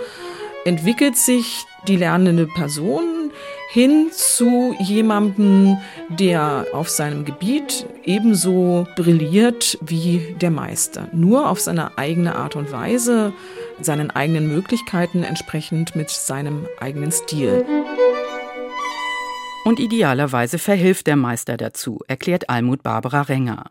entwickelt 0.66 1.16
sich 1.18 1.66
die 1.88 1.98
lernende 1.98 2.48
Person 2.48 3.32
hin 3.70 4.10
zu 4.12 4.76
jemandem, 4.80 5.78
der 6.10 6.66
auf 6.74 6.90
seinem 6.90 7.24
Gebiet 7.24 7.86
ebenso 8.04 8.86
brilliert 8.98 9.78
wie 9.82 10.36
der 10.42 10.52
Meister, 10.52 11.08
nur 11.14 11.50
auf 11.50 11.62
seine 11.62 11.98
eigene 11.98 12.36
Art 12.36 12.58
und 12.58 12.72
Weise, 12.72 13.32
seinen 13.80 14.12
eigenen 14.12 14.50
Möglichkeiten 14.50 15.24
entsprechend 15.24 15.96
mit 15.96 16.10
seinem 16.10 16.68
eigenen 16.80 17.12
Stil. 17.12 17.66
Und 19.64 19.80
idealerweise 19.80 20.58
verhilft 20.58 21.08
der 21.08 21.16
Meister 21.16 21.56
dazu, 21.56 22.00
erklärt 22.08 22.50
Almut 22.50 22.84
Barbara 22.84 23.22
Renger. 23.22 23.70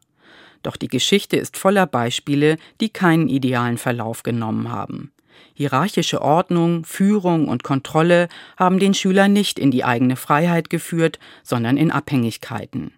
Doch 0.63 0.77
die 0.77 0.89
Geschichte 0.89 1.37
ist 1.37 1.57
voller 1.57 1.87
Beispiele, 1.87 2.57
die 2.81 2.91
keinen 2.91 3.29
idealen 3.29 3.79
Verlauf 3.79 4.23
genommen 4.23 4.71
haben. 4.71 5.11
Hierarchische 5.55 6.23
Ordnung, 6.23 6.85
Führung 6.85 7.49
und 7.49 7.63
Kontrolle 7.63 8.29
haben 8.57 8.79
den 8.79 8.95
Schüler 8.95 9.29
nicht 9.29 9.59
in 9.59 9.71
die 9.71 9.85
eigene 9.85 10.17
Freiheit 10.17 10.71
geführt, 10.71 11.19
sondern 11.43 11.77
in 11.77 11.91
Abhängigkeiten. 11.91 12.93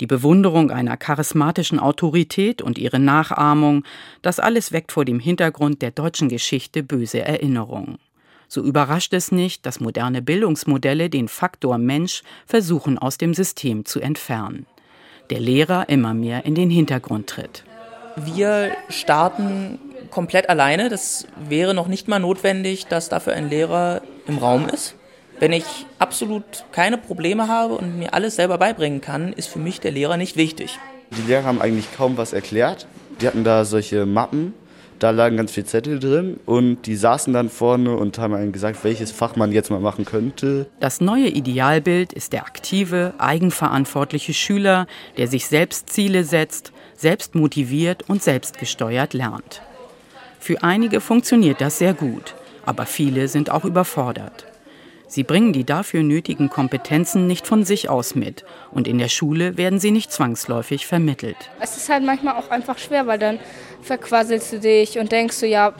Die 0.00 0.06
Bewunderung 0.06 0.70
einer 0.70 0.98
charismatischen 0.98 1.78
Autorität 1.78 2.60
und 2.60 2.76
ihre 2.76 2.98
Nachahmung, 2.98 3.84
das 4.20 4.40
alles 4.40 4.72
weckt 4.72 4.92
vor 4.92 5.06
dem 5.06 5.20
Hintergrund 5.20 5.80
der 5.80 5.90
deutschen 5.90 6.28
Geschichte 6.28 6.82
böse 6.82 7.20
Erinnerungen. 7.20 7.98
So 8.48 8.62
überrascht 8.62 9.14
es 9.14 9.32
nicht, 9.32 9.64
dass 9.64 9.80
moderne 9.80 10.22
Bildungsmodelle 10.22 11.08
den 11.08 11.28
Faktor 11.28 11.78
Mensch 11.78 12.22
versuchen 12.44 12.98
aus 12.98 13.16
dem 13.16 13.32
System 13.32 13.84
zu 13.86 14.00
entfernen. 14.00 14.66
Der 15.30 15.40
Lehrer 15.40 15.88
immer 15.88 16.14
mehr 16.14 16.44
in 16.44 16.54
den 16.54 16.70
Hintergrund 16.70 17.26
tritt. 17.28 17.64
Wir 18.16 18.72
starten 18.88 19.78
komplett 20.10 20.48
alleine. 20.48 20.88
Das 20.88 21.26
wäre 21.48 21.74
noch 21.74 21.88
nicht 21.88 22.08
mal 22.08 22.18
notwendig, 22.18 22.86
dass 22.86 23.08
dafür 23.08 23.34
ein 23.34 23.50
Lehrer 23.50 24.02
im 24.26 24.38
Raum 24.38 24.68
ist. 24.68 24.94
Wenn 25.38 25.52
ich 25.52 25.64
absolut 25.98 26.44
keine 26.72 26.96
Probleme 26.96 27.48
habe 27.48 27.74
und 27.74 27.98
mir 27.98 28.14
alles 28.14 28.36
selber 28.36 28.56
beibringen 28.56 29.00
kann, 29.02 29.32
ist 29.32 29.48
für 29.48 29.58
mich 29.58 29.80
der 29.80 29.90
Lehrer 29.90 30.16
nicht 30.16 30.36
wichtig. 30.36 30.78
Die 31.10 31.28
Lehrer 31.28 31.44
haben 31.44 31.60
eigentlich 31.60 31.94
kaum 31.94 32.16
was 32.16 32.32
erklärt. 32.32 32.86
Die 33.20 33.26
hatten 33.26 33.44
da 33.44 33.64
solche 33.64 34.06
Mappen, 34.06 34.54
da 34.98 35.10
lagen 35.10 35.36
ganz 35.36 35.52
viele 35.52 35.66
Zettel 35.66 35.98
drin 35.98 36.40
und 36.46 36.86
die 36.86 36.96
saßen 36.96 37.32
dann 37.32 37.48
vorne 37.48 37.96
und 37.96 38.18
haben 38.18 38.34
einem 38.34 38.52
gesagt, 38.52 38.82
welches 38.84 39.12
Fach 39.12 39.36
man 39.36 39.52
jetzt 39.52 39.70
mal 39.70 39.80
machen 39.80 40.04
könnte. 40.04 40.66
Das 40.80 41.00
neue 41.00 41.28
Idealbild 41.28 42.12
ist 42.12 42.32
der 42.32 42.42
aktive, 42.46 43.14
eigenverantwortliche 43.18 44.34
Schüler, 44.34 44.86
der 45.16 45.28
sich 45.28 45.46
selbst 45.46 45.90
Ziele 45.90 46.24
setzt, 46.24 46.72
selbst 46.96 47.34
motiviert 47.34 48.08
und 48.08 48.22
selbstgesteuert 48.22 49.12
lernt. 49.14 49.62
Für 50.40 50.62
einige 50.62 51.00
funktioniert 51.00 51.60
das 51.60 51.78
sehr 51.78 51.94
gut, 51.94 52.34
aber 52.64 52.86
viele 52.86 53.28
sind 53.28 53.50
auch 53.50 53.64
überfordert. 53.64 54.46
Sie 55.08 55.22
bringen 55.22 55.52
die 55.52 55.64
dafür 55.64 56.02
nötigen 56.02 56.50
Kompetenzen 56.50 57.26
nicht 57.26 57.46
von 57.46 57.64
sich 57.64 57.88
aus 57.88 58.14
mit 58.14 58.44
und 58.72 58.88
in 58.88 58.98
der 58.98 59.08
Schule 59.08 59.56
werden 59.56 59.78
sie 59.78 59.92
nicht 59.92 60.10
zwangsläufig 60.10 60.86
vermittelt. 60.86 61.36
Es 61.60 61.76
ist 61.76 61.88
halt 61.88 62.04
manchmal 62.04 62.34
auch 62.34 62.50
einfach 62.50 62.78
schwer, 62.78 63.06
weil 63.06 63.18
dann 63.18 63.38
verquasselst 63.82 64.52
du 64.52 64.60
dich 64.60 64.98
und 64.98 65.12
denkst 65.12 65.38
du, 65.40 65.46
ja, 65.46 65.74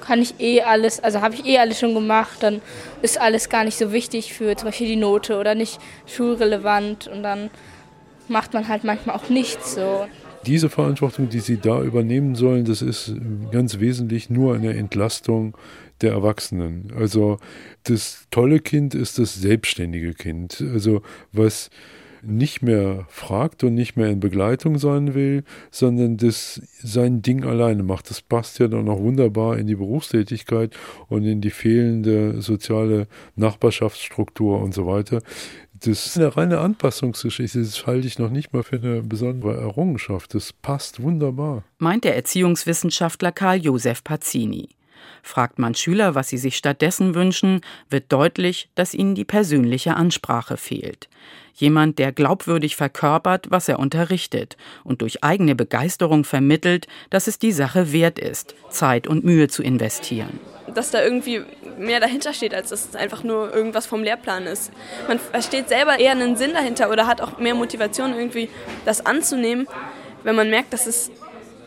kann 0.00 0.20
ich 0.20 0.38
eh 0.38 0.60
alles, 0.62 1.00
also 1.00 1.20
habe 1.20 1.34
ich 1.34 1.44
eh 1.46 1.58
alles 1.58 1.80
schon 1.80 1.94
gemacht, 1.94 2.42
dann 2.42 2.60
ist 3.02 3.20
alles 3.20 3.48
gar 3.48 3.64
nicht 3.64 3.76
so 3.76 3.92
wichtig 3.92 4.32
für 4.32 4.54
zum 4.56 4.66
Beispiel 4.68 4.86
die 4.86 4.96
Note 4.96 5.38
oder 5.38 5.54
nicht 5.54 5.80
schulrelevant 6.06 7.08
und 7.08 7.22
dann 7.22 7.50
macht 8.28 8.54
man 8.54 8.68
halt 8.68 8.84
manchmal 8.84 9.16
auch 9.16 9.28
nichts 9.28 9.74
so. 9.74 10.06
Diese 10.46 10.68
Verantwortung, 10.68 11.30
die 11.30 11.40
Sie 11.40 11.56
da 11.56 11.82
übernehmen 11.82 12.34
sollen, 12.34 12.66
das 12.66 12.82
ist 12.82 13.14
ganz 13.50 13.80
wesentlich 13.80 14.28
nur 14.28 14.54
eine 14.54 14.74
Entlastung 14.74 15.56
der 16.00 16.12
Erwachsenen. 16.12 16.92
Also 16.96 17.38
das 17.84 18.26
tolle 18.30 18.60
Kind 18.60 18.94
ist 18.94 19.18
das 19.18 19.34
selbstständige 19.34 20.14
Kind. 20.14 20.62
Also 20.72 21.02
was 21.32 21.70
nicht 22.26 22.62
mehr 22.62 23.06
fragt 23.08 23.64
und 23.64 23.74
nicht 23.74 23.96
mehr 23.96 24.08
in 24.08 24.20
Begleitung 24.20 24.78
sein 24.78 25.14
will, 25.14 25.44
sondern 25.70 26.16
das 26.16 26.60
sein 26.82 27.22
Ding 27.22 27.44
alleine 27.44 27.82
macht. 27.82 28.10
Das 28.10 28.22
passt 28.22 28.58
ja 28.58 28.68
dann 28.68 28.88
auch 28.88 29.00
wunderbar 29.00 29.58
in 29.58 29.66
die 29.66 29.74
Berufstätigkeit 29.76 30.74
und 31.08 31.24
in 31.24 31.40
die 31.40 31.50
fehlende 31.50 32.40
soziale 32.40 33.06
Nachbarschaftsstruktur 33.36 34.60
und 34.60 34.74
so 34.74 34.86
weiter. 34.86 35.20
Das 35.80 36.06
ist 36.06 36.16
eine 36.16 36.34
reine 36.34 36.60
Anpassungsgeschichte. 36.60 37.60
Das 37.60 37.86
halte 37.86 38.06
ich 38.06 38.18
noch 38.18 38.30
nicht 38.30 38.52
mal 38.52 38.62
für 38.62 38.76
eine 38.76 39.02
besondere 39.02 39.60
Errungenschaft. 39.60 40.34
Das 40.34 40.52
passt 40.52 41.02
wunderbar. 41.02 41.64
Meint 41.78 42.04
der 42.04 42.16
Erziehungswissenschaftler 42.16 43.32
Karl 43.32 43.58
Josef 43.58 44.02
Pazzini. 44.02 44.70
Fragt 45.22 45.58
man 45.58 45.74
Schüler, 45.74 46.14
was 46.14 46.28
sie 46.28 46.38
sich 46.38 46.56
stattdessen 46.56 47.14
wünschen, 47.14 47.60
wird 47.88 48.12
deutlich, 48.12 48.68
dass 48.74 48.94
ihnen 48.94 49.14
die 49.14 49.24
persönliche 49.24 49.94
Ansprache 49.94 50.56
fehlt. 50.56 51.08
Jemand, 51.54 52.00
der 52.00 52.12
glaubwürdig 52.12 52.74
verkörpert, 52.74 53.46
was 53.48 53.68
er 53.68 53.78
unterrichtet 53.78 54.56
und 54.82 55.02
durch 55.02 55.22
eigene 55.22 55.54
Begeisterung 55.54 56.24
vermittelt, 56.24 56.88
dass 57.10 57.28
es 57.28 57.38
die 57.38 57.52
Sache 57.52 57.92
wert 57.92 58.18
ist, 58.18 58.54
Zeit 58.70 59.06
und 59.06 59.24
Mühe 59.24 59.48
zu 59.48 59.62
investieren. 59.62 60.40
Dass 60.74 60.90
da 60.90 61.02
irgendwie 61.02 61.42
mehr 61.78 62.00
dahinter 62.00 62.32
steht, 62.32 62.54
als 62.54 62.70
dass 62.70 62.88
es 62.88 62.96
einfach 62.96 63.22
nur 63.22 63.54
irgendwas 63.54 63.86
vom 63.86 64.02
Lehrplan 64.02 64.46
ist. 64.46 64.72
Man 65.06 65.20
versteht 65.20 65.68
selber 65.68 65.98
eher 66.00 66.12
einen 66.12 66.36
Sinn 66.36 66.52
dahinter 66.52 66.90
oder 66.90 67.06
hat 67.06 67.20
auch 67.20 67.38
mehr 67.38 67.54
Motivation, 67.54 68.14
irgendwie 68.14 68.48
das 68.84 69.06
anzunehmen, 69.06 69.68
wenn 70.24 70.34
man 70.34 70.50
merkt, 70.50 70.72
dass 70.72 70.86
es 70.86 71.12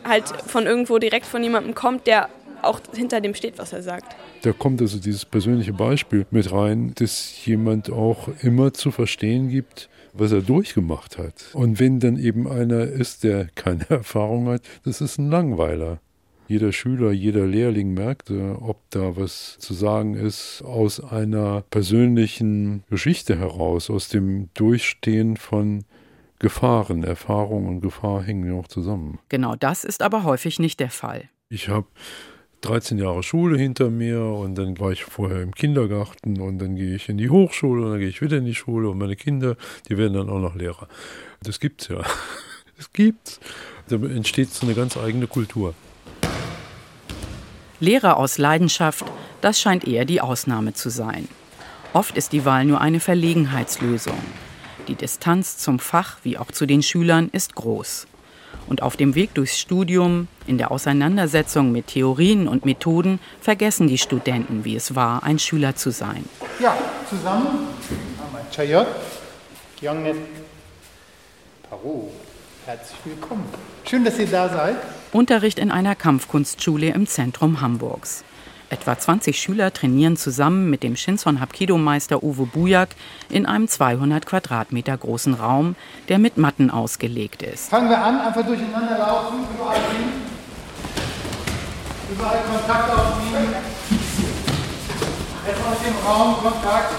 halt 0.04 0.24
von 0.46 0.66
irgendwo 0.66 0.98
direkt 0.98 1.26
von 1.26 1.42
jemandem 1.42 1.74
kommt, 1.74 2.06
der 2.06 2.28
auch 2.62 2.80
hinter 2.94 3.20
dem 3.20 3.34
steht, 3.34 3.58
was 3.58 3.72
er 3.72 3.82
sagt. 3.82 4.16
Da 4.42 4.52
kommt 4.52 4.80
also 4.80 4.98
dieses 4.98 5.24
persönliche 5.24 5.72
Beispiel 5.72 6.26
mit 6.30 6.52
rein, 6.52 6.92
dass 6.96 7.44
jemand 7.44 7.90
auch 7.90 8.28
immer 8.42 8.72
zu 8.72 8.90
verstehen 8.90 9.48
gibt, 9.48 9.88
was 10.12 10.32
er 10.32 10.42
durchgemacht 10.42 11.18
hat. 11.18 11.50
Und 11.52 11.80
wenn 11.80 12.00
dann 12.00 12.18
eben 12.18 12.48
einer 12.48 12.82
ist, 12.82 13.24
der 13.24 13.46
keine 13.54 13.88
Erfahrung 13.88 14.48
hat, 14.48 14.62
das 14.84 15.00
ist 15.00 15.18
ein 15.18 15.30
Langweiler. 15.30 16.00
Jeder 16.48 16.72
Schüler, 16.72 17.12
jeder 17.12 17.46
Lehrling 17.46 17.92
merkte, 17.92 18.56
ob 18.62 18.78
da 18.88 19.16
was 19.16 19.58
zu 19.58 19.74
sagen 19.74 20.14
ist 20.14 20.62
aus 20.62 20.98
einer 20.98 21.62
persönlichen 21.68 22.84
Geschichte 22.88 23.38
heraus, 23.38 23.90
aus 23.90 24.08
dem 24.08 24.48
Durchstehen 24.54 25.36
von 25.36 25.84
Gefahren. 26.38 27.04
Erfahrung 27.04 27.66
und 27.66 27.80
Gefahr 27.82 28.22
hängen 28.22 28.46
ja 28.46 28.58
auch 28.58 28.68
zusammen. 28.68 29.18
Genau 29.28 29.56
das 29.56 29.84
ist 29.84 30.02
aber 30.02 30.24
häufig 30.24 30.58
nicht 30.58 30.80
der 30.80 30.90
Fall. 30.90 31.28
Ich 31.50 31.68
habe 31.68 31.86
13 32.62 32.98
Jahre 32.98 33.22
Schule 33.22 33.56
hinter 33.56 33.88
mir 33.88 34.20
und 34.20 34.56
dann 34.56 34.78
war 34.80 34.90
ich 34.90 35.04
vorher 35.04 35.42
im 35.42 35.54
Kindergarten 35.54 36.40
und 36.40 36.58
dann 36.58 36.74
gehe 36.74 36.96
ich 36.96 37.08
in 37.08 37.16
die 37.16 37.30
Hochschule 37.30 37.84
und 37.84 37.90
dann 37.92 38.00
gehe 38.00 38.08
ich 38.08 38.20
wieder 38.20 38.38
in 38.38 38.44
die 38.44 38.54
Schule 38.54 38.90
und 38.90 38.98
meine 38.98 39.16
Kinder, 39.16 39.56
die 39.88 39.96
werden 39.96 40.14
dann 40.14 40.28
auch 40.28 40.40
noch 40.40 40.54
Lehrer. 40.54 40.88
Das 41.42 41.60
gibt's 41.60 41.88
ja. 41.88 42.02
Das 42.76 42.92
gibt's. 42.92 43.40
Da 43.88 43.96
entsteht 43.96 44.50
so 44.50 44.64
eine 44.64 44.76
ganz 44.76 44.96
eigene 44.96 45.26
Kultur. 45.26 45.74
Lehrer 47.80 48.16
aus 48.16 48.38
Leidenschaft, 48.38 49.04
das 49.40 49.60
scheint 49.60 49.84
eher 49.84 50.04
die 50.04 50.20
Ausnahme 50.20 50.74
zu 50.74 50.88
sein. 50.88 51.26
Oft 51.92 52.16
ist 52.16 52.32
die 52.32 52.44
Wahl 52.44 52.64
nur 52.64 52.80
eine 52.80 53.00
Verlegenheitslösung. 53.00 54.18
Die 54.86 54.94
Distanz 54.94 55.58
zum 55.58 55.80
Fach 55.80 56.18
wie 56.22 56.38
auch 56.38 56.52
zu 56.52 56.66
den 56.66 56.82
Schülern 56.82 57.30
ist 57.32 57.56
groß. 57.56 58.06
Und 58.66 58.82
auf 58.82 58.96
dem 58.96 59.14
Weg 59.14 59.34
durchs 59.34 59.58
Studium, 59.58 60.28
in 60.46 60.58
der 60.58 60.70
Auseinandersetzung 60.70 61.72
mit 61.72 61.88
Theorien 61.88 62.48
und 62.48 62.64
Methoden, 62.64 63.18
vergessen 63.40 63.88
die 63.88 63.98
Studenten, 63.98 64.64
wie 64.64 64.76
es 64.76 64.94
war, 64.94 65.22
ein 65.22 65.38
Schüler 65.38 65.74
zu 65.74 65.90
sein. 65.90 66.24
Ja, 66.60 66.76
zusammen. 67.08 67.68
Chayot, 68.54 68.86
Kyongnet, 69.78 70.16
Paro. 71.68 72.12
Herzlich 72.66 72.98
willkommen. 73.04 73.44
Schön, 73.88 74.04
dass 74.04 74.18
ihr 74.18 74.26
da 74.26 74.48
seid. 74.48 74.76
Unterricht 75.12 75.58
in 75.58 75.70
einer 75.70 75.94
Kampfkunstschule 75.94 76.88
im 76.88 77.06
Zentrum 77.06 77.60
Hamburgs. 77.60 78.24
Etwa 78.70 78.98
20 78.98 79.40
Schüler 79.40 79.72
trainieren 79.72 80.18
zusammen 80.18 80.68
mit 80.68 80.82
dem 80.82 80.94
Shinson 80.94 81.40
Hapkido-Meister 81.40 82.22
Uwe 82.22 82.44
Bujak 82.44 82.90
in 83.30 83.46
einem 83.46 83.66
200 83.66 84.26
Quadratmeter 84.26 84.94
großen 84.94 85.32
Raum, 85.32 85.74
der 86.10 86.18
mit 86.18 86.36
Matten 86.36 86.70
ausgelegt 86.70 87.42
ist. 87.42 87.70
Fangen 87.70 87.88
wir 87.88 87.98
an, 87.98 88.20
einfach 88.20 88.44
durcheinander 88.44 88.98
laufen, 88.98 89.38
überall 89.54 89.76
hin. 89.76 90.08
Überall 92.12 92.40
Kontakt 92.42 92.90
aufnehmen. 92.90 93.54
Jetzt 95.46 95.60
aus 95.60 95.78
dem 95.82 96.06
Raum 96.06 96.34
Kontakt. 96.42 96.92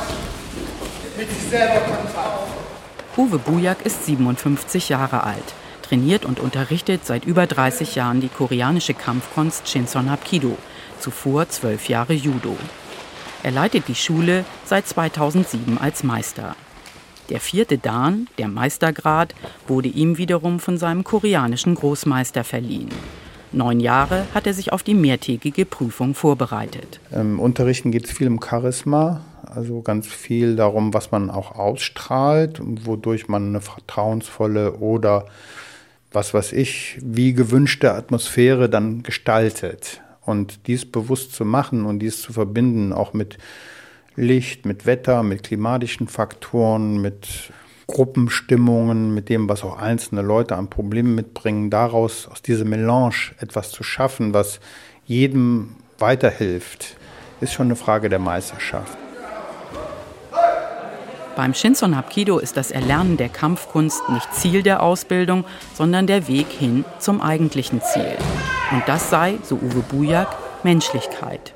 Mit 1.17 1.29
sich 1.29 1.49
selber 1.49 1.81
Kontakt. 1.81 2.49
Uwe 3.15 3.37
Bujak 3.37 3.85
ist 3.85 4.05
57 4.05 4.89
Jahre 4.89 5.23
alt, 5.23 5.53
trainiert 5.89 6.23
und 6.23 6.39
unterrichtet 6.39 7.05
seit 7.05 7.25
über 7.25 7.47
30 7.47 7.95
Jahren 7.95 8.21
die 8.21 8.29
koreanische 8.29 8.93
Kampfkunst 8.93 9.67
Shinson 9.67 10.09
Hapkido– 10.09 10.57
zuvor 10.99 11.49
zwölf 11.49 11.89
Jahre 11.89 12.13
Judo. 12.13 12.55
Er 13.41 13.51
leitet 13.51 13.87
die 13.87 13.95
Schule 13.95 14.45
seit 14.65 14.87
2007 14.87 15.77
als 15.77 16.03
Meister. 16.03 16.55
Der 17.29 17.39
vierte 17.39 17.77
Dan, 17.77 18.27
der 18.37 18.47
Meistergrad, 18.47 19.35
wurde 19.67 19.87
ihm 19.87 20.17
wiederum 20.17 20.59
von 20.59 20.77
seinem 20.77 21.03
koreanischen 21.03 21.75
Großmeister 21.75 22.43
verliehen. 22.43 22.89
Neun 23.51 23.79
Jahre 23.79 24.25
hat 24.33 24.45
er 24.45 24.53
sich 24.53 24.71
auf 24.73 24.83
die 24.83 24.93
mehrtägige 24.93 25.65
Prüfung 25.65 26.13
vorbereitet. 26.13 26.99
Im 27.11 27.39
Unterrichten 27.39 27.91
geht 27.91 28.05
es 28.05 28.11
viel 28.11 28.27
um 28.27 28.39
Charisma, 28.41 29.21
also 29.43 29.81
ganz 29.81 30.07
viel 30.07 30.55
darum, 30.55 30.93
was 30.93 31.11
man 31.11 31.31
auch 31.31 31.55
ausstrahlt, 31.55 32.59
wodurch 32.61 33.27
man 33.27 33.47
eine 33.47 33.61
vertrauensvolle 33.61 34.73
oder 34.73 35.25
was 36.11 36.33
weiß 36.33 36.53
ich, 36.53 36.97
wie 37.01 37.33
gewünschte 37.33 37.93
Atmosphäre 37.93 38.69
dann 38.69 39.03
gestaltet. 39.03 40.01
Und 40.21 40.67
dies 40.67 40.85
bewusst 40.85 41.33
zu 41.33 41.45
machen 41.45 41.85
und 41.85 41.99
dies 41.99 42.21
zu 42.21 42.33
verbinden, 42.33 42.93
auch 42.93 43.13
mit 43.13 43.37
Licht, 44.15 44.65
mit 44.65 44.85
Wetter, 44.85 45.23
mit 45.23 45.43
klimatischen 45.43 46.07
Faktoren, 46.07 47.01
mit 47.01 47.51
Gruppenstimmungen, 47.87 49.13
mit 49.13 49.29
dem, 49.29 49.49
was 49.49 49.63
auch 49.63 49.77
einzelne 49.77 50.21
Leute 50.21 50.55
an 50.55 50.69
Problemen 50.69 51.15
mitbringen, 51.15 51.69
daraus 51.69 52.27
aus 52.27 52.41
dieser 52.41 52.65
Melange 52.65 53.33
etwas 53.39 53.71
zu 53.71 53.83
schaffen, 53.83 54.33
was 54.33 54.59
jedem 55.05 55.75
weiterhilft, 55.97 56.97
ist 57.41 57.53
schon 57.53 57.67
eine 57.67 57.75
Frage 57.75 58.09
der 58.09 58.19
Meisterschaft. 58.19 58.97
Beim 61.39 61.53
Shinson 61.53 61.95
Hapkido 61.95 62.37
ist 62.37 62.57
das 62.57 62.69
Erlernen 62.69 63.15
der 63.15 63.29
Kampfkunst 63.29 64.09
nicht 64.09 64.35
Ziel 64.35 64.61
der 64.61 64.83
Ausbildung, 64.83 65.45
sondern 65.73 66.05
der 66.05 66.27
Weg 66.27 66.47
hin 66.49 66.83
zum 66.97 67.21
eigentlichen 67.21 67.81
Ziel. 67.81 68.17
Und 68.73 68.83
das 68.87 69.09
sei, 69.09 69.37
so 69.43 69.55
Uwe 69.55 69.81
Bujak, 69.89 70.27
Menschlichkeit. 70.63 71.53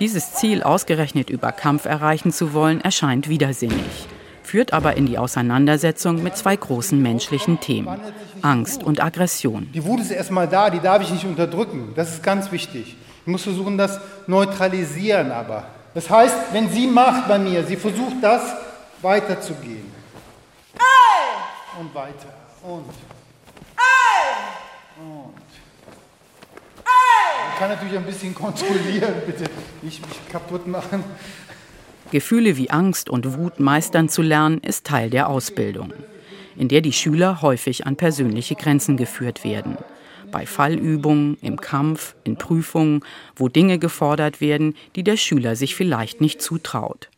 Dieses 0.00 0.32
Ziel 0.32 0.64
ausgerechnet 0.64 1.30
über 1.30 1.52
Kampf 1.52 1.84
erreichen 1.84 2.32
zu 2.32 2.52
wollen, 2.52 2.80
erscheint 2.80 3.28
widersinnig, 3.28 4.08
führt 4.42 4.72
aber 4.72 4.96
in 4.96 5.06
die 5.06 5.18
Auseinandersetzung 5.18 6.24
mit 6.24 6.36
zwei 6.36 6.56
großen 6.56 7.00
menschlichen 7.00 7.60
Themen, 7.60 8.00
Angst 8.42 8.82
und 8.82 9.00
Aggression. 9.00 9.68
Die 9.72 9.84
Wut 9.84 10.00
ist 10.00 10.10
erstmal 10.10 10.48
da, 10.48 10.68
die 10.68 10.80
darf 10.80 11.00
ich 11.00 11.12
nicht 11.12 11.26
unterdrücken. 11.26 11.92
Das 11.94 12.10
ist 12.10 12.24
ganz 12.24 12.50
wichtig. 12.50 12.96
Ich 13.20 13.30
muss 13.30 13.44
versuchen, 13.44 13.78
das 13.78 14.00
neutralisieren 14.26 15.30
aber. 15.30 15.66
Das 15.94 16.10
heißt, 16.10 16.36
wenn 16.50 16.68
sie 16.70 16.88
macht 16.88 17.28
bei 17.28 17.38
mir, 17.38 17.62
sie 17.62 17.76
versucht 17.76 18.16
das 18.20 18.65
weiterzugehen. 19.02 19.92
Und 21.78 21.94
weiter. 21.94 22.32
Und. 22.62 22.88
Und. 24.98 25.34
Man 27.48 27.58
kann 27.58 27.68
natürlich 27.70 27.96
ein 27.96 28.06
bisschen 28.06 28.34
kontrollieren, 28.34 29.14
bitte 29.26 29.44
nicht 29.82 30.06
mich 30.06 30.28
kaputt 30.30 30.66
machen. 30.66 31.04
Gefühle 32.10 32.56
wie 32.56 32.70
Angst 32.70 33.10
und 33.10 33.36
Wut 33.36 33.60
meistern 33.60 34.08
zu 34.08 34.22
lernen, 34.22 34.58
ist 34.60 34.86
Teil 34.86 35.10
der 35.10 35.28
Ausbildung, 35.28 35.92
in 36.56 36.68
der 36.68 36.80
die 36.80 36.92
Schüler 36.92 37.42
häufig 37.42 37.86
an 37.86 37.96
persönliche 37.96 38.54
Grenzen 38.54 38.96
geführt 38.96 39.44
werden. 39.44 39.76
Bei 40.30 40.46
Fallübungen, 40.46 41.36
im 41.42 41.60
Kampf, 41.60 42.14
in 42.24 42.36
Prüfungen, 42.36 43.02
wo 43.36 43.48
Dinge 43.48 43.78
gefordert 43.78 44.40
werden, 44.40 44.74
die 44.94 45.02
der 45.02 45.16
Schüler 45.16 45.56
sich 45.56 45.74
vielleicht 45.74 46.20
nicht 46.20 46.40
zutraut. 46.40 47.10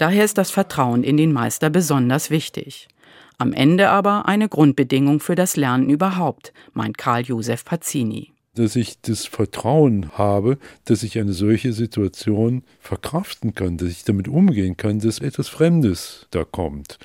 Daher 0.00 0.24
ist 0.24 0.38
das 0.38 0.50
Vertrauen 0.50 1.04
in 1.04 1.18
den 1.18 1.30
Meister 1.30 1.68
besonders 1.68 2.30
wichtig. 2.30 2.88
Am 3.36 3.52
Ende 3.52 3.90
aber 3.90 4.26
eine 4.26 4.48
Grundbedingung 4.48 5.20
für 5.20 5.34
das 5.34 5.56
Lernen 5.56 5.90
überhaupt, 5.90 6.54
meint 6.72 6.96
Karl 6.96 7.20
Josef 7.20 7.66
Pazzini. 7.66 8.32
Dass 8.54 8.76
ich 8.76 9.02
das 9.02 9.26
Vertrauen 9.26 10.12
habe, 10.16 10.56
dass 10.86 11.02
ich 11.02 11.18
eine 11.18 11.34
solche 11.34 11.74
Situation 11.74 12.62
verkraften 12.80 13.54
kann, 13.54 13.76
dass 13.76 13.90
ich 13.90 14.04
damit 14.04 14.26
umgehen 14.26 14.78
kann, 14.78 15.00
dass 15.00 15.18
etwas 15.18 15.48
Fremdes 15.48 16.26
da 16.30 16.44
kommt. 16.44 16.98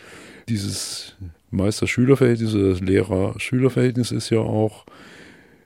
Dieses 0.47 1.17
Meister-Schüler-Verhältnis 1.51 2.55
oder 2.55 2.69
das 2.69 2.79
Lehrer-Schüler-Verhältnis 2.79 4.13
ist 4.13 4.29
ja 4.29 4.39
auch 4.39 4.85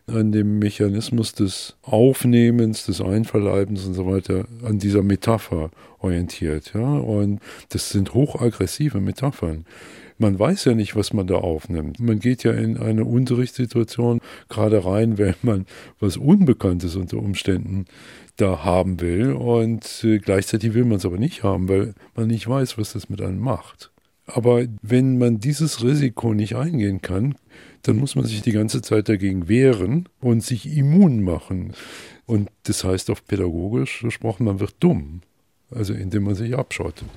an 0.10 0.32
dem 0.32 0.60
Mechanismus 0.60 1.34
des 1.34 1.78
Aufnehmens, 1.82 2.86
des 2.86 3.02
Einverleibens 3.02 3.86
und 3.86 3.94
so 3.94 4.06
weiter, 4.06 4.46
an 4.64 4.80
dieser 4.80 5.04
Metapher 5.04 5.72
orientiert. 6.00 6.74
Ja? 6.74 6.98
Und 6.98 7.40
das 7.70 7.90
sind 7.90 8.14
hochaggressive 8.14 9.00
Metaphern. 9.00 9.66
Man 10.18 10.38
weiß 10.38 10.66
ja 10.66 10.74
nicht, 10.74 10.98
was 10.98 11.14
man 11.14 11.28
da 11.28 11.36
aufnimmt. 11.36 12.00
Man 12.00 12.20
geht 12.20 12.44
ja 12.44 12.52
in 12.52 12.78
eine 12.78 13.06
Unterrichtssituation 13.06 14.20
gerade 14.50 14.84
rein, 14.84 15.18
wenn 15.18 15.36
man 15.44 15.66
was 16.02 16.18
Unbekanntes 16.18 16.98
unter 16.98 17.18
Umständen 17.18 17.86
da 18.36 18.66
haben 18.66 19.00
will. 19.00 19.32
Und 19.32 20.04
äh, 20.04 20.18
gleichzeitig 20.18 20.74
will 20.74 20.84
man 20.84 20.98
es 20.98 21.06
aber 21.06 21.18
nicht 21.18 21.44
haben, 21.44 21.70
weil 21.70 21.94
man 22.16 22.28
nicht 22.28 22.48
weiß, 22.48 22.78
was 22.78 22.94
das 22.94 23.10
mit 23.10 23.22
einem 23.22 23.40
macht. 23.40 23.92
Aber 24.26 24.66
wenn 24.82 25.18
man 25.18 25.40
dieses 25.40 25.84
Risiko 25.84 26.34
nicht 26.34 26.56
eingehen 26.56 27.02
kann, 27.02 27.36
dann 27.84 27.98
muss 27.98 28.16
man 28.16 28.26
sich 28.26 28.42
die 28.42 28.52
ganze 28.52 28.82
Zeit 28.82 29.10
dagegen 29.10 29.48
wehren 29.48 30.10
und 30.20 30.44
sich 30.44 30.76
immun 30.76 31.22
machen. 31.24 31.74
Und 32.26 32.50
das 32.64 32.84
heißt 32.84 33.10
auf 33.10 33.26
pädagogisch 33.26 34.02
gesprochen, 34.02 34.46
man 34.46 34.60
wird 34.60 34.76
dumm, 34.80 35.22
also 35.72 35.94
indem 35.94 36.24
man 36.24 36.36
sich 36.36 36.58
abschottet. 36.58 37.08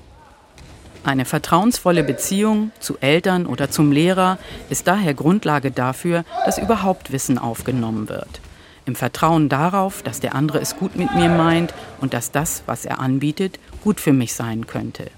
Eine 1.03 1.25
vertrauensvolle 1.25 2.03
Beziehung 2.03 2.71
zu 2.79 2.97
Eltern 2.99 3.45
oder 3.45 3.69
zum 3.69 3.91
Lehrer 3.91 4.37
ist 4.69 4.87
daher 4.87 5.13
Grundlage 5.13 5.69
dafür, 5.69 6.23
dass 6.45 6.57
überhaupt 6.57 7.11
Wissen 7.11 7.37
aufgenommen 7.37 8.07
wird. 8.07 8.39
Im 8.85 8.95
Vertrauen 8.95 9.49
darauf, 9.49 10.01
dass 10.01 10.21
der 10.21 10.33
andere 10.35 10.59
es 10.59 10.77
gut 10.77 10.95
mit 10.95 11.13
mir 11.13 11.29
meint 11.29 11.73
und 11.99 12.13
dass 12.13 12.31
das, 12.31 12.63
was 12.65 12.85
er 12.85 12.99
anbietet, 12.99 13.59
gut 13.83 13.99
für 13.99 14.13
mich 14.13 14.33
sein 14.33 14.65
könnte. 14.65 15.11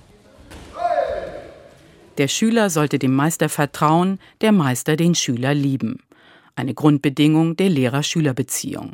Der 2.17 2.29
Schüler 2.29 2.69
sollte 2.69 2.97
dem 2.97 3.13
Meister 3.13 3.49
vertrauen, 3.49 4.19
der 4.39 4.53
Meister 4.53 4.95
den 4.95 5.15
Schüler 5.15 5.53
lieben. 5.53 5.99
Eine 6.55 6.73
Grundbedingung 6.73 7.57
der 7.57 7.69
Lehrer-Schüler-Beziehung. 7.69 8.93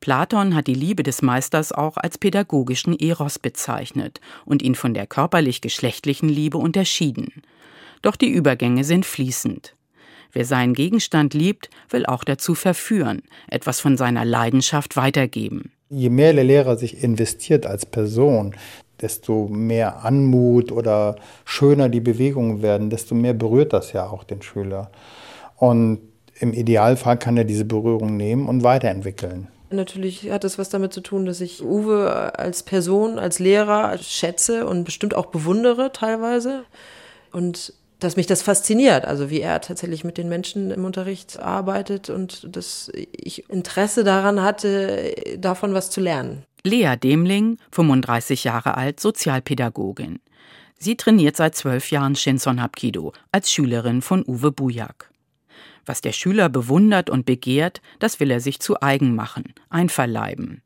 Platon 0.00 0.54
hat 0.54 0.66
die 0.66 0.74
Liebe 0.74 1.02
des 1.02 1.20
Meisters 1.20 1.72
auch 1.72 1.96
als 1.98 2.16
pädagogischen 2.16 2.98
Eros 2.98 3.38
bezeichnet 3.38 4.20
und 4.46 4.62
ihn 4.62 4.74
von 4.74 4.94
der 4.94 5.06
körperlich-geschlechtlichen 5.06 6.28
Liebe 6.28 6.56
unterschieden. 6.56 7.42
Doch 8.00 8.16
die 8.16 8.30
Übergänge 8.30 8.84
sind 8.84 9.04
fließend. 9.04 9.74
Wer 10.32 10.44
seinen 10.44 10.74
Gegenstand 10.74 11.34
liebt, 11.34 11.68
will 11.90 12.06
auch 12.06 12.24
dazu 12.24 12.54
verführen, 12.54 13.22
etwas 13.48 13.80
von 13.80 13.96
seiner 13.96 14.24
Leidenschaft 14.24 14.96
weitergeben. 14.96 15.72
Je 15.90 16.10
mehr 16.10 16.32
der 16.32 16.44
Lehrer 16.44 16.76
sich 16.76 17.02
investiert 17.02 17.66
als 17.66 17.86
Person, 17.86 18.54
desto 19.00 19.48
mehr 19.48 20.04
Anmut 20.04 20.72
oder 20.72 21.16
schöner 21.44 21.88
die 21.88 22.00
Bewegungen 22.00 22.62
werden, 22.62 22.90
desto 22.90 23.14
mehr 23.14 23.34
berührt 23.34 23.72
das 23.72 23.92
ja 23.92 24.08
auch 24.08 24.24
den 24.24 24.42
Schüler. 24.42 24.90
Und 25.56 26.00
im 26.40 26.52
Idealfall 26.52 27.18
kann 27.18 27.36
er 27.36 27.44
diese 27.44 27.64
Berührung 27.64 28.16
nehmen 28.16 28.48
und 28.48 28.62
weiterentwickeln. 28.62 29.48
Natürlich 29.70 30.30
hat 30.30 30.44
es 30.44 30.58
was 30.58 30.70
damit 30.70 30.92
zu 30.94 31.02
tun, 31.02 31.26
dass 31.26 31.40
ich 31.40 31.62
Uwe 31.62 32.38
als 32.38 32.62
Person, 32.62 33.18
als 33.18 33.38
Lehrer 33.38 33.98
schätze 33.98 34.66
und 34.66 34.84
bestimmt 34.84 35.14
auch 35.14 35.26
bewundere 35.26 35.92
teilweise. 35.92 36.64
Und 37.32 37.74
dass 38.00 38.16
mich 38.16 38.26
das 38.26 38.42
fasziniert, 38.42 39.04
also 39.04 39.30
wie 39.30 39.40
er 39.40 39.60
tatsächlich 39.60 40.04
mit 40.04 40.18
den 40.18 40.28
Menschen 40.28 40.70
im 40.70 40.84
Unterricht 40.84 41.40
arbeitet 41.40 42.10
und 42.10 42.54
dass 42.54 42.90
ich 42.94 43.48
Interesse 43.50 44.04
daran 44.04 44.42
hatte, 44.42 45.14
davon 45.38 45.74
was 45.74 45.90
zu 45.90 46.00
lernen. 46.00 46.44
Lea 46.64 46.94
Demling, 46.96 47.58
35 47.72 48.44
Jahre 48.44 48.76
alt, 48.76 49.00
Sozialpädagogin. 49.00 50.20
Sie 50.78 50.96
trainiert 50.96 51.36
seit 51.36 51.56
zwölf 51.56 51.90
Jahren 51.90 52.14
Shinson 52.14 52.62
Hapkido 52.62 53.12
als 53.32 53.50
Schülerin 53.50 54.00
von 54.00 54.24
Uwe 54.26 54.52
Bujak. 54.52 55.10
Was 55.86 56.00
der 56.02 56.12
Schüler 56.12 56.48
bewundert 56.48 57.10
und 57.10 57.26
begehrt, 57.26 57.80
das 57.98 58.20
will 58.20 58.30
er 58.30 58.40
sich 58.40 58.60
zu 58.60 58.80
eigen 58.80 59.14
machen, 59.14 59.54
einverleiben. 59.70 60.62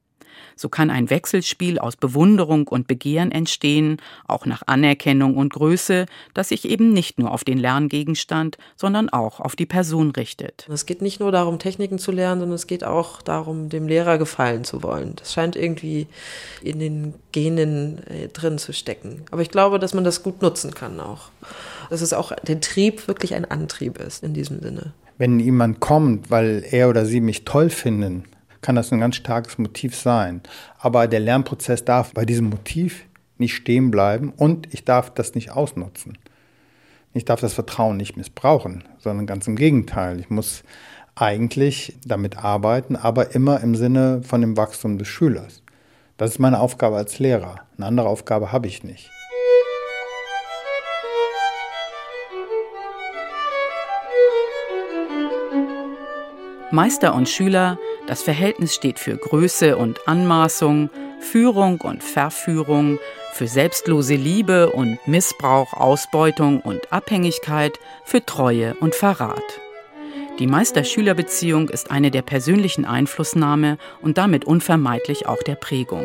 So 0.56 0.68
kann 0.68 0.90
ein 0.90 1.10
Wechselspiel 1.10 1.78
aus 1.78 1.96
Bewunderung 1.96 2.68
und 2.68 2.86
Begehren 2.86 3.32
entstehen, 3.32 3.98
auch 4.26 4.46
nach 4.46 4.62
Anerkennung 4.66 5.36
und 5.36 5.52
Größe, 5.52 6.06
das 6.34 6.50
sich 6.50 6.68
eben 6.68 6.92
nicht 6.92 7.18
nur 7.18 7.32
auf 7.32 7.44
den 7.44 7.58
Lerngegenstand, 7.58 8.58
sondern 8.76 9.08
auch 9.08 9.40
auf 9.40 9.56
die 9.56 9.66
Person 9.66 10.10
richtet. 10.10 10.66
Es 10.70 10.86
geht 10.86 11.02
nicht 11.02 11.20
nur 11.20 11.32
darum, 11.32 11.58
Techniken 11.58 11.98
zu 11.98 12.12
lernen, 12.12 12.40
sondern 12.40 12.56
es 12.56 12.66
geht 12.66 12.84
auch 12.84 13.22
darum, 13.22 13.68
dem 13.68 13.86
Lehrer 13.88 14.18
gefallen 14.18 14.64
zu 14.64 14.82
wollen. 14.82 15.14
Das 15.16 15.32
scheint 15.32 15.56
irgendwie 15.56 16.06
in 16.62 16.78
den 16.78 17.14
Genen 17.32 18.06
äh, 18.06 18.28
drin 18.28 18.58
zu 18.58 18.72
stecken. 18.72 19.22
Aber 19.30 19.42
ich 19.42 19.50
glaube, 19.50 19.78
dass 19.78 19.94
man 19.94 20.04
das 20.04 20.22
gut 20.22 20.42
nutzen 20.42 20.74
kann 20.74 21.00
auch. 21.00 21.30
Dass 21.90 22.00
es 22.00 22.12
auch 22.12 22.32
der 22.46 22.60
Trieb 22.60 23.08
wirklich 23.08 23.34
ein 23.34 23.44
Antrieb 23.44 23.98
ist 23.98 24.22
in 24.22 24.34
diesem 24.34 24.60
Sinne. 24.60 24.92
Wenn 25.18 25.38
jemand 25.40 25.80
kommt, 25.80 26.30
weil 26.30 26.64
er 26.70 26.88
oder 26.88 27.04
sie 27.06 27.20
mich 27.20 27.44
toll 27.44 27.70
finden, 27.70 28.24
kann 28.62 28.76
das 28.76 28.92
ein 28.92 29.00
ganz 29.00 29.16
starkes 29.16 29.58
Motiv 29.58 29.94
sein. 29.94 30.40
Aber 30.78 31.06
der 31.08 31.20
Lernprozess 31.20 31.84
darf 31.84 32.14
bei 32.14 32.24
diesem 32.24 32.48
Motiv 32.48 33.04
nicht 33.36 33.54
stehen 33.54 33.90
bleiben 33.90 34.32
und 34.36 34.72
ich 34.72 34.84
darf 34.84 35.12
das 35.12 35.34
nicht 35.34 35.50
ausnutzen. 35.50 36.16
Ich 37.12 37.24
darf 37.26 37.40
das 37.40 37.52
Vertrauen 37.52 37.98
nicht 37.98 38.16
missbrauchen, 38.16 38.84
sondern 38.98 39.26
ganz 39.26 39.46
im 39.46 39.56
Gegenteil. 39.56 40.20
Ich 40.20 40.30
muss 40.30 40.62
eigentlich 41.14 41.98
damit 42.06 42.38
arbeiten, 42.38 42.96
aber 42.96 43.34
immer 43.34 43.60
im 43.60 43.74
Sinne 43.74 44.22
von 44.22 44.40
dem 44.40 44.56
Wachstum 44.56 44.96
des 44.96 45.08
Schülers. 45.08 45.62
Das 46.16 46.30
ist 46.30 46.38
meine 46.38 46.60
Aufgabe 46.60 46.96
als 46.96 47.18
Lehrer. 47.18 47.56
Eine 47.76 47.86
andere 47.86 48.08
Aufgabe 48.08 48.52
habe 48.52 48.68
ich 48.68 48.84
nicht. 48.84 49.10
Meister 56.70 57.14
und 57.14 57.28
Schüler, 57.28 57.76
das 58.12 58.20
Verhältnis 58.20 58.74
steht 58.74 58.98
für 58.98 59.16
Größe 59.16 59.78
und 59.78 60.06
Anmaßung, 60.06 60.90
Führung 61.18 61.80
und 61.80 62.04
Verführung, 62.04 62.98
für 63.32 63.48
selbstlose 63.48 64.16
Liebe 64.16 64.68
und 64.68 64.98
Missbrauch, 65.08 65.72
Ausbeutung 65.72 66.60
und 66.60 66.92
Abhängigkeit, 66.92 67.80
für 68.04 68.22
Treue 68.26 68.74
und 68.80 68.94
Verrat. 68.94 69.42
Die 70.38 70.46
Meister-Schüler-Beziehung 70.46 71.70
ist 71.70 71.90
eine 71.90 72.10
der 72.10 72.20
persönlichen 72.20 72.84
Einflussnahme 72.84 73.78
und 74.02 74.18
damit 74.18 74.44
unvermeidlich 74.44 75.24
auch 75.24 75.42
der 75.42 75.54
Prägung. 75.54 76.04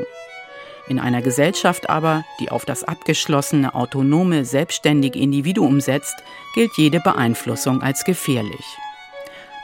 In 0.88 1.00
einer 1.00 1.22
Gesellschaft 1.22 1.90
aber, 1.90 2.24
die 2.40 2.52
auf 2.52 2.64
das 2.64 2.86
abgeschlossene, 2.86 3.76
autonome, 3.76 4.46
selbstständige 4.46 5.20
Individuum 5.20 5.82
setzt, 5.82 6.16
gilt 6.56 6.72
jede 6.78 7.02
Beeinflussung 7.02 7.82
als 7.82 8.06
gefährlich. 8.06 8.64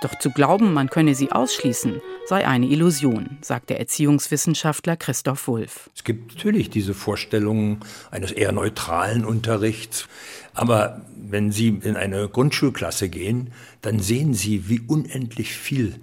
Doch 0.03 0.19
zu 0.19 0.31
glauben, 0.31 0.73
man 0.73 0.89
könne 0.89 1.15
sie 1.15 1.31
ausschließen, 1.31 2.01
sei 2.25 2.45
eine 2.45 2.65
Illusion, 2.65 3.37
sagt 3.39 3.69
der 3.69 3.79
Erziehungswissenschaftler 3.79 4.97
Christoph 4.97 5.47
Wulff. 5.47 5.89
Es 5.95 6.03
gibt 6.03 6.35
natürlich 6.35 6.69
diese 6.69 6.93
Vorstellungen 6.93 7.79
eines 8.11 8.33
eher 8.33 8.51
neutralen 8.51 9.23
Unterrichts. 9.23 10.09
Aber 10.53 11.05
wenn 11.15 11.53
Sie 11.53 11.69
in 11.69 11.95
eine 11.95 12.27
Grundschulklasse 12.27 13.07
gehen, 13.07 13.53
dann 13.81 13.99
sehen 13.99 14.33
Sie, 14.33 14.67
wie 14.67 14.81
unendlich 14.81 15.53
viel 15.53 15.95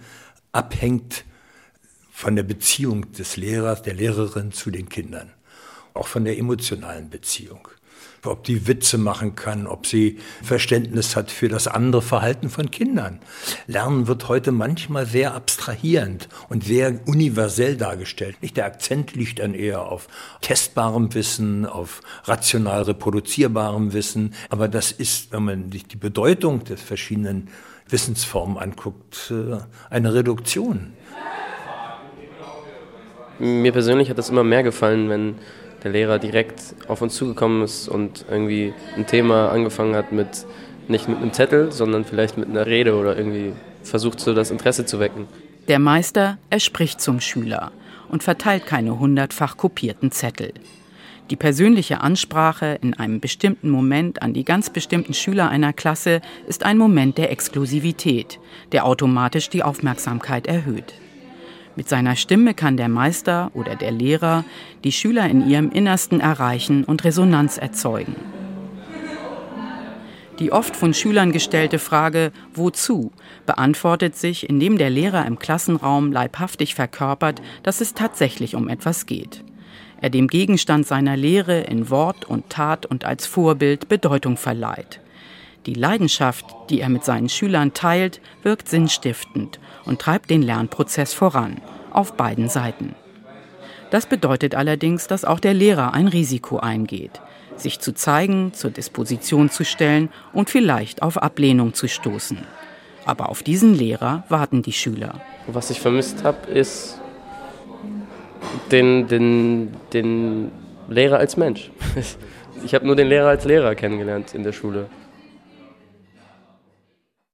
abhängt 0.50 1.26
von 2.10 2.36
der 2.36 2.44
Beziehung 2.44 3.12
des 3.12 3.36
Lehrers, 3.36 3.82
der 3.82 3.92
Lehrerin 3.92 4.50
zu 4.50 4.70
den 4.70 4.88
Kindern. 4.88 5.30
Auch 5.92 6.06
von 6.06 6.24
der 6.24 6.38
emotionalen 6.38 7.10
Beziehung 7.10 7.68
ob 8.26 8.44
die 8.44 8.66
Witze 8.66 8.98
machen 8.98 9.34
kann, 9.34 9.66
ob 9.66 9.86
sie 9.86 10.18
Verständnis 10.42 11.16
hat 11.16 11.30
für 11.30 11.48
das 11.48 11.66
andere 11.66 12.02
Verhalten 12.02 12.50
von 12.50 12.70
Kindern. 12.70 13.20
Lernen 13.66 14.06
wird 14.06 14.28
heute 14.28 14.52
manchmal 14.52 15.06
sehr 15.06 15.34
abstrahierend 15.34 16.28
und 16.48 16.64
sehr 16.64 17.00
universell 17.06 17.76
dargestellt. 17.76 18.36
Der 18.56 18.66
Akzent 18.66 19.14
liegt 19.14 19.38
dann 19.38 19.54
eher 19.54 19.82
auf 19.82 20.08
testbarem 20.40 21.14
Wissen, 21.14 21.66
auf 21.66 22.00
rational 22.24 22.82
reproduzierbarem 22.82 23.92
Wissen, 23.92 24.34
aber 24.48 24.68
das 24.68 24.92
ist, 24.92 25.32
wenn 25.32 25.44
man 25.44 25.72
sich 25.72 25.86
die 25.86 25.96
Bedeutung 25.96 26.64
des 26.64 26.80
verschiedenen 26.80 27.48
Wissensformen 27.88 28.56
anguckt, 28.56 29.32
äh, 29.32 29.58
eine 29.88 30.14
Reduktion. 30.14 30.92
Mir 33.38 33.72
persönlich 33.72 34.10
hat 34.10 34.18
das 34.18 34.28
immer 34.28 34.44
mehr 34.44 34.62
gefallen, 34.62 35.08
wenn 35.08 35.36
der 35.82 35.92
Lehrer 35.92 36.18
direkt 36.18 36.74
auf 36.88 37.02
uns 37.02 37.14
zugekommen 37.14 37.62
ist 37.62 37.88
und 37.88 38.24
irgendwie 38.30 38.72
ein 38.96 39.06
Thema 39.06 39.50
angefangen 39.50 39.94
hat 39.94 40.12
mit 40.12 40.46
nicht 40.88 41.08
mit 41.08 41.18
einem 41.18 41.32
Zettel, 41.32 41.72
sondern 41.72 42.04
vielleicht 42.04 42.36
mit 42.36 42.48
einer 42.48 42.66
Rede 42.66 42.96
oder 42.96 43.16
irgendwie 43.16 43.52
versucht 43.82 44.20
so 44.20 44.34
das 44.34 44.50
Interesse 44.50 44.84
zu 44.84 45.00
wecken. 45.00 45.26
Der 45.68 45.78
Meister, 45.78 46.38
er 46.50 46.60
spricht 46.60 47.00
zum 47.00 47.20
Schüler 47.20 47.70
und 48.08 48.22
verteilt 48.22 48.66
keine 48.66 48.98
hundertfach 48.98 49.56
kopierten 49.56 50.10
Zettel. 50.10 50.52
Die 51.30 51.36
persönliche 51.36 52.00
Ansprache 52.00 52.76
in 52.82 52.94
einem 52.94 53.20
bestimmten 53.20 53.70
Moment 53.70 54.20
an 54.20 54.34
die 54.34 54.44
ganz 54.44 54.68
bestimmten 54.68 55.14
Schüler 55.14 55.48
einer 55.48 55.72
Klasse 55.72 56.22
ist 56.48 56.64
ein 56.64 56.76
Moment 56.76 57.18
der 57.18 57.30
Exklusivität, 57.30 58.40
der 58.72 58.84
automatisch 58.84 59.48
die 59.48 59.62
Aufmerksamkeit 59.62 60.48
erhöht. 60.48 60.94
Mit 61.80 61.88
seiner 61.88 62.14
Stimme 62.14 62.52
kann 62.52 62.76
der 62.76 62.90
Meister 62.90 63.50
oder 63.54 63.74
der 63.74 63.90
Lehrer 63.90 64.44
die 64.84 64.92
Schüler 64.92 65.26
in 65.30 65.48
ihrem 65.48 65.70
Innersten 65.70 66.20
erreichen 66.20 66.84
und 66.84 67.04
Resonanz 67.04 67.56
erzeugen. 67.56 68.16
Die 70.38 70.52
oft 70.52 70.76
von 70.76 70.92
Schülern 70.92 71.32
gestellte 71.32 71.78
Frage 71.78 72.32
Wozu 72.52 73.12
beantwortet 73.46 74.14
sich, 74.14 74.46
indem 74.46 74.76
der 74.76 74.90
Lehrer 74.90 75.24
im 75.24 75.38
Klassenraum 75.38 76.12
leibhaftig 76.12 76.74
verkörpert, 76.74 77.40
dass 77.62 77.80
es 77.80 77.94
tatsächlich 77.94 78.56
um 78.56 78.68
etwas 78.68 79.06
geht. 79.06 79.42
Er 80.02 80.10
dem 80.10 80.28
Gegenstand 80.28 80.86
seiner 80.86 81.16
Lehre 81.16 81.60
in 81.60 81.88
Wort 81.88 82.26
und 82.26 82.50
Tat 82.50 82.84
und 82.84 83.06
als 83.06 83.24
Vorbild 83.24 83.88
Bedeutung 83.88 84.36
verleiht. 84.36 85.00
Die 85.66 85.74
Leidenschaft, 85.74 86.46
die 86.70 86.80
er 86.80 86.88
mit 86.88 87.04
seinen 87.04 87.28
Schülern 87.28 87.74
teilt, 87.74 88.20
wirkt 88.42 88.68
sinnstiftend 88.68 89.60
und 89.84 90.00
treibt 90.00 90.30
den 90.30 90.42
Lernprozess 90.42 91.12
voran, 91.12 91.60
auf 91.92 92.14
beiden 92.14 92.48
Seiten. 92.48 92.94
Das 93.90 94.06
bedeutet 94.06 94.54
allerdings, 94.54 95.06
dass 95.06 95.24
auch 95.24 95.40
der 95.40 95.52
Lehrer 95.52 95.92
ein 95.92 96.08
Risiko 96.08 96.58
eingeht, 96.58 97.20
sich 97.56 97.80
zu 97.80 97.92
zeigen, 97.92 98.54
zur 98.54 98.70
Disposition 98.70 99.50
zu 99.50 99.64
stellen 99.64 100.08
und 100.32 100.48
vielleicht 100.48 101.02
auf 101.02 101.18
Ablehnung 101.18 101.74
zu 101.74 101.88
stoßen. 101.88 102.38
Aber 103.04 103.28
auf 103.28 103.42
diesen 103.42 103.74
Lehrer 103.74 104.24
warten 104.28 104.62
die 104.62 104.72
Schüler. 104.72 105.20
Was 105.46 105.70
ich 105.70 105.80
vermisst 105.80 106.24
habe, 106.24 106.50
ist 106.50 107.00
den, 108.70 109.08
den, 109.08 109.72
den 109.92 110.52
Lehrer 110.88 111.18
als 111.18 111.36
Mensch. 111.36 111.70
Ich 112.62 112.74
habe 112.74 112.84
nur 112.84 112.94
den 112.94 113.08
Lehrer 113.08 113.28
als 113.28 113.46
Lehrer 113.46 113.74
kennengelernt 113.74 114.34
in 114.34 114.42
der 114.42 114.52
Schule. 114.52 114.90